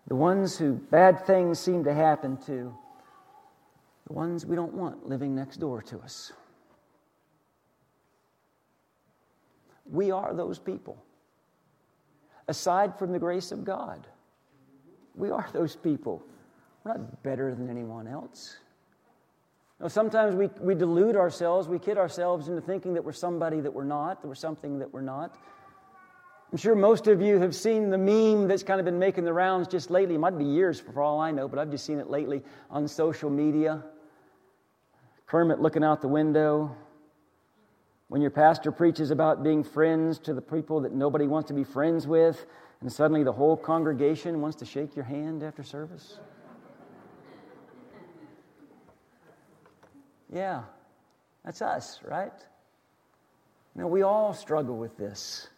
the 0.07 0.15
ones 0.15 0.59
who 0.59 0.75
bad 0.75 1.25
things 1.27 1.59
seem 1.59 1.85
to 1.85 1.95
happen 1.95 2.37
to, 2.47 2.75
the 4.07 4.13
ones 4.13 4.45
we 4.45 4.55
don't 4.55 4.75
want 4.75 5.09
living 5.09 5.35
next 5.35 5.57
door 5.57 5.81
to 5.83 5.99
us. 6.01 6.33
We 9.91 10.11
are 10.11 10.35
those 10.35 10.59
people. 10.59 11.03
Aside 12.49 12.99
from 12.99 13.13
the 13.13 13.19
grace 13.19 13.51
of 13.53 13.65
God, 13.65 14.07
we 15.15 15.31
are 15.31 15.49
those 15.53 15.77
people. 15.77 16.23
We're 16.83 16.93
not 16.93 17.23
better 17.23 17.55
than 17.55 17.71
anyone 17.71 18.07
else. 18.07 18.57
Now, 19.85 19.89
sometimes 19.89 20.35
we, 20.35 20.47
we 20.63 20.75
delude 20.75 21.15
ourselves, 21.15 21.69
we 21.69 21.79
kid 21.79 21.99
ourselves 21.99 22.49
into 22.49 22.63
thinking 22.63 22.95
that 22.95 23.05
we're 23.05 23.13
somebody 23.13 23.61
that 23.61 23.71
we're 23.71 23.85
not, 23.85 24.23
that 24.23 24.29
we're 24.29 24.35
something 24.35 24.79
that 24.79 24.91
we're 24.91 25.03
not. 25.03 25.37
I'm 26.51 26.57
sure 26.57 26.75
most 26.75 27.07
of 27.07 27.21
you 27.21 27.39
have 27.39 27.55
seen 27.55 27.91
the 27.91 27.99
meme 27.99 28.49
that's 28.49 28.63
kind 28.63 28.81
of 28.81 28.87
been 28.87 28.99
making 28.99 29.25
the 29.25 29.33
rounds 29.35 29.69
just 29.69 29.91
lately. 29.91 30.15
It 30.15 30.21
might 30.21 30.39
be 30.39 30.45
years 30.47 30.81
for 30.81 31.03
all 31.03 31.21
I 31.21 31.33
know, 31.33 31.49
but 31.49 31.59
I've 31.59 31.71
just 31.71 31.85
seen 31.85 31.99
it 31.99 32.09
lately 32.09 32.41
on 32.71 32.89
social 32.89 33.29
media. 33.29 33.85
Kermit 35.27 35.61
looking 35.61 35.85
out 35.85 36.01
the 36.01 36.09
window. 36.09 36.75
When 38.09 38.23
your 38.23 38.31
pastor 38.31 38.73
preaches 38.73 39.11
about 39.11 39.43
being 39.43 39.63
friends 39.63 40.19
to 40.21 40.33
the 40.33 40.41
people 40.41 40.81
that 40.81 40.95
nobody 40.95 41.27
wants 41.27 41.49
to 41.49 41.55
be 41.55 41.63
friends 41.63 42.07
with, 42.07 42.47
and 42.81 42.91
suddenly 42.91 43.23
the 43.23 43.33
whole 43.33 43.55
congregation 43.55 44.41
wants 44.41 44.57
to 44.61 44.65
shake 44.65 44.97
your 44.97 45.05
hand 45.05 45.43
after 45.43 45.63
service. 45.63 46.21
Yeah, 50.33 50.63
that's 51.45 51.63
us, 51.63 52.01
right? 52.05 52.33
Now, 53.75 53.89
we 53.89 54.03
all 54.03 54.35
struggle 54.35 54.77
with 54.77 54.97
this. 54.97 55.49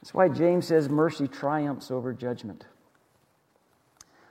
That's 0.00 0.14
why 0.14 0.28
James 0.28 0.66
says 0.66 0.88
mercy 0.88 1.28
triumphs 1.28 1.90
over 1.90 2.12
judgment. 2.12 2.64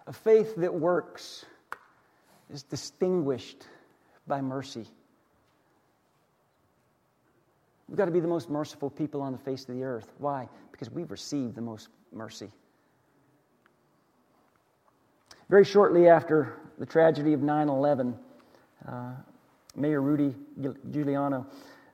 A 0.07 0.13
faith 0.13 0.55
that 0.57 0.73
works 0.73 1.45
is 2.51 2.63
distinguished 2.63 3.67
by 4.25 4.41
mercy. 4.41 4.87
We've 7.87 7.97
got 7.97 8.05
to 8.05 8.11
be 8.11 8.19
the 8.19 8.27
most 8.27 8.49
merciful 8.49 8.89
people 8.89 9.21
on 9.21 9.31
the 9.31 9.37
face 9.37 9.67
of 9.67 9.75
the 9.75 9.83
earth. 9.83 10.11
Why? 10.17 10.47
Because 10.71 10.89
we've 10.91 11.11
received 11.11 11.55
the 11.55 11.61
most 11.61 11.89
mercy. 12.11 12.51
Very 15.49 15.65
shortly 15.65 16.07
after 16.07 16.55
the 16.77 16.85
tragedy 16.85 17.33
of 17.33 17.41
9 17.41 17.69
11, 17.69 18.15
uh, 18.87 19.13
Mayor 19.75 20.01
Rudy 20.01 20.35
Giuliani 20.59 21.45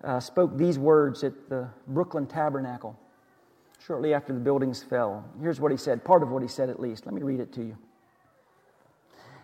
uh, 0.04 0.20
spoke 0.20 0.58
these 0.58 0.78
words 0.78 1.24
at 1.24 1.50
the 1.50 1.68
Brooklyn 1.88 2.28
Tabernacle 2.28 3.00
shortly 3.86 4.14
after 4.14 4.34
the 4.34 4.40
buildings 4.40 4.82
fell. 4.82 5.24
Here's 5.40 5.60
what 5.60 5.72
he 5.72 5.78
said, 5.78 6.04
part 6.04 6.24
of 6.24 6.30
what 6.30 6.42
he 6.42 6.48
said 6.48 6.70
at 6.70 6.80
least. 6.80 7.06
Let 7.06 7.14
me 7.14 7.22
read 7.22 7.40
it 7.40 7.54
to 7.54 7.64
you. 7.64 7.78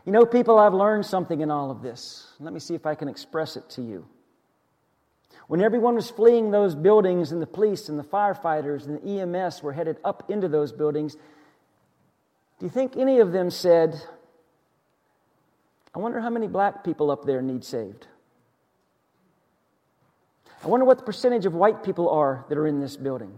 You 0.06 0.12
know, 0.12 0.26
people, 0.26 0.58
I've 0.58 0.74
learned 0.74 1.06
something 1.06 1.42
in 1.42 1.52
all 1.52 1.70
of 1.70 1.84
this. 1.84 2.34
Let 2.40 2.54
me 2.54 2.60
see 2.60 2.74
if 2.74 2.88
I 2.88 2.96
can 2.96 3.08
express 3.08 3.56
it 3.56 3.70
to 3.72 3.84
you. 3.84 4.08
When 5.48 5.62
everyone 5.62 5.96
was 5.96 6.10
fleeing 6.10 6.50
those 6.50 6.74
buildings, 6.76 7.32
and 7.32 7.42
the 7.42 7.48
police 7.48 7.90
and 7.90 8.00
the 8.00 8.04
firefighters 8.04 8.88
and 8.88 9.00
the 9.00 9.22
EMS 9.22 9.62
were 9.62 9.74
headed 9.74 9.98
up 10.04 10.30
into 10.30 10.48
those 10.48 10.72
buildings, 10.72 11.16
do 12.60 12.66
you 12.66 12.70
think 12.70 12.98
any 12.98 13.20
of 13.20 13.32
them 13.32 13.52
said, 13.52 14.02
I 15.94 16.00
wonder 16.00 16.20
how 16.20 16.30
many 16.30 16.48
black 16.48 16.84
people 16.84 17.12
up 17.12 17.26
there 17.26 17.42
need 17.42 17.64
saved? 17.64 18.08
I 20.64 20.68
wonder 20.68 20.86
what 20.86 21.00
the 21.00 21.04
percentage 21.04 21.46
of 21.46 21.54
white 21.54 21.84
people 21.84 22.10
are 22.10 22.46
that 22.50 22.58
are 22.58 22.68
in 22.68 22.80
this 22.80 22.96
building. 22.96 23.38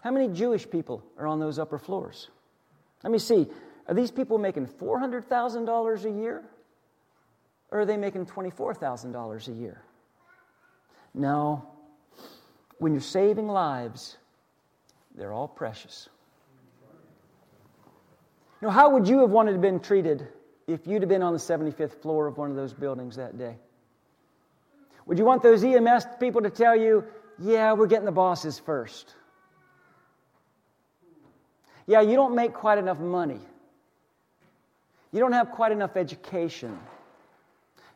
How 0.00 0.10
many 0.10 0.28
Jewish 0.28 0.68
people 0.68 1.04
are 1.18 1.26
on 1.26 1.38
those 1.38 1.58
upper 1.58 1.78
floors? 1.78 2.28
Let 3.04 3.12
me 3.12 3.18
see. 3.18 3.46
Are 3.86 3.94
these 3.94 4.10
people 4.10 4.38
making 4.38 4.66
$400,000 4.66 6.04
a 6.04 6.10
year? 6.10 6.42
Or 7.70 7.80
are 7.80 7.86
they 7.86 7.96
making 7.96 8.26
$24,000 8.26 9.48
a 9.48 9.52
year? 9.52 9.82
No. 11.14 11.66
When 12.78 12.92
you're 12.92 13.00
saving 13.00 13.48
lives, 13.48 14.16
they're 15.14 15.32
all 15.32 15.48
precious. 15.48 16.08
Now, 18.60 18.70
how 18.70 18.90
would 18.90 19.06
you 19.06 19.20
have 19.20 19.30
wanted 19.30 19.50
to 19.50 19.54
have 19.54 19.62
been 19.62 19.80
treated 19.80 20.28
if 20.66 20.86
you'd 20.86 21.02
have 21.02 21.08
been 21.08 21.22
on 21.22 21.32
the 21.32 21.38
75th 21.38 22.00
floor 22.00 22.26
of 22.26 22.38
one 22.38 22.50
of 22.50 22.56
those 22.56 22.72
buildings 22.72 23.16
that 23.16 23.38
day? 23.38 23.56
Would 25.06 25.18
you 25.18 25.24
want 25.24 25.42
those 25.42 25.64
EMS 25.64 26.06
people 26.20 26.42
to 26.42 26.50
tell 26.50 26.76
you, 26.76 27.04
yeah, 27.38 27.72
we're 27.72 27.86
getting 27.86 28.04
the 28.04 28.12
bosses 28.12 28.58
first? 28.58 29.14
Yeah, 31.86 32.00
you 32.00 32.14
don't 32.14 32.34
make 32.34 32.52
quite 32.52 32.78
enough 32.78 33.00
money. 33.00 33.40
You 35.12 35.20
don't 35.20 35.32
have 35.32 35.50
quite 35.50 35.72
enough 35.72 35.96
education. 35.96 36.78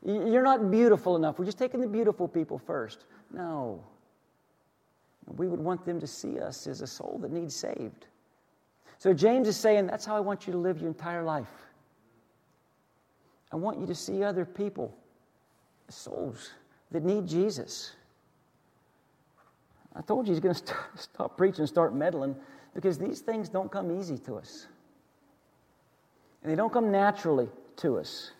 You're 0.05 0.43
not 0.43 0.71
beautiful 0.71 1.17
enough. 1.17 1.39
We're 1.39 1.47
just 1.47 1.59
taking 1.59 1.81
the 1.81 1.87
beautiful 1.87 2.29
people 2.29 2.59
first. 2.59 3.07
No. 3.33 3.83
We 5.37 5.49
would 5.49 5.61
want 5.61 5.85
them 5.85 5.99
to 6.01 6.07
see 6.07 6.39
us 6.39 6.67
as 6.67 6.83
a 6.83 6.87
soul 6.87 7.19
that 7.23 7.33
needs 7.33 7.55
saved. 7.55 8.07
So 8.99 9.13
James 9.13 9.49
is 9.49 9.57
saying, 9.57 9.87
That's 9.87 10.05
how 10.05 10.17
I 10.17 10.21
want 10.21 10.47
you 10.47 10.53
to 10.53 10.59
live 10.59 10.79
your 10.79 10.89
entire 10.89 11.25
life. 11.25 11.66
I 13.57 13.59
want 13.59 13.81
you 13.81 13.87
to 13.87 13.95
see 13.95 14.23
other 14.23 14.45
people, 14.45 14.95
souls 15.89 16.51
that 16.91 17.03
need 17.03 17.27
Jesus. 17.27 17.93
I 19.95 20.03
told 20.03 20.29
you 20.29 20.35
he's 20.35 20.41
going 20.41 20.55
to 20.67 20.75
stop 20.97 21.39
preaching 21.39 21.67
start 21.67 21.95
meddling 21.95 22.37
because 22.75 22.99
these 22.99 23.21
things 23.21 23.49
don't 23.49 23.73
come 23.73 23.99
easy 23.99 24.19
to 24.19 24.35
us. 24.37 24.67
And 26.43 26.53
they 26.53 26.55
don't 26.55 26.71
come 26.71 26.91
naturally 26.91 27.49
to 27.77 27.97
us. 27.97 28.33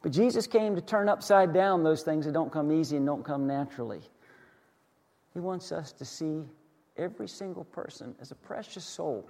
But 0.00 0.12
Jesus 0.12 0.46
came 0.46 0.76
to 0.76 0.80
turn 0.80 1.08
upside 1.08 1.52
down 1.52 1.82
those 1.82 2.04
things 2.04 2.26
that 2.26 2.32
don't 2.32 2.52
come 2.52 2.70
easy 2.70 2.98
and 2.98 3.04
don't 3.04 3.24
come 3.24 3.48
naturally. 3.48 4.02
He 5.34 5.40
wants 5.40 5.72
us 5.72 5.90
to 5.94 6.04
see 6.04 6.44
every 6.96 7.26
single 7.26 7.64
person 7.64 8.14
as 8.20 8.30
a 8.30 8.36
precious 8.36 8.84
soul 8.84 9.28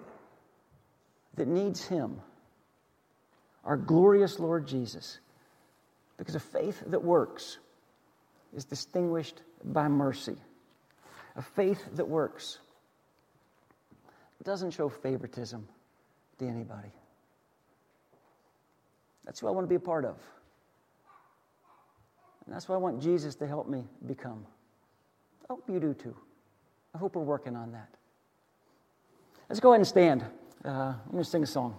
that 1.37 1.48
needs 1.48 1.87
Him, 1.87 2.20
our 3.64 3.77
glorious 3.77 4.38
Lord 4.38 4.66
Jesus. 4.66 5.18
Because 6.16 6.35
a 6.35 6.40
faith 6.40 6.83
that 6.87 7.03
works 7.03 7.59
is 8.55 8.64
distinguished 8.64 9.42
by 9.64 9.88
mercy. 9.88 10.37
A 11.37 11.42
faith 11.42 11.83
that 11.94 12.07
works 12.07 12.59
doesn't 14.42 14.73
show 14.73 14.88
favoritism 14.88 15.66
to 16.38 16.46
anybody. 16.46 16.90
That's 19.25 19.40
who 19.40 19.49
I 19.49 19.51
want 19.51 19.64
to 19.64 19.68
be 19.68 19.77
a 19.77 19.81
part 19.81 20.05
of. 20.05 20.16
And 22.46 22.55
that's 22.55 22.68
what 22.68 22.75
I 22.75 22.79
want 22.79 23.01
Jesus 23.01 23.35
to 23.37 23.46
help 23.46 23.68
me 23.68 23.85
become. 24.07 24.44
I 25.44 25.53
hope 25.53 25.68
you 25.68 25.79
do 25.79 25.94
too. 25.94 26.16
I 26.94 26.99
hope 26.99 27.14
we're 27.14 27.23
working 27.23 27.55
on 27.55 27.73
that. 27.73 27.88
Let's 29.49 29.61
go 29.61 29.70
ahead 29.70 29.81
and 29.81 29.87
stand. 29.87 30.25
Uh, 30.64 30.68
I'm 30.68 31.11
going 31.12 31.23
to 31.23 31.31
sing 31.31 31.42
a 31.42 31.46
song. 31.46 31.77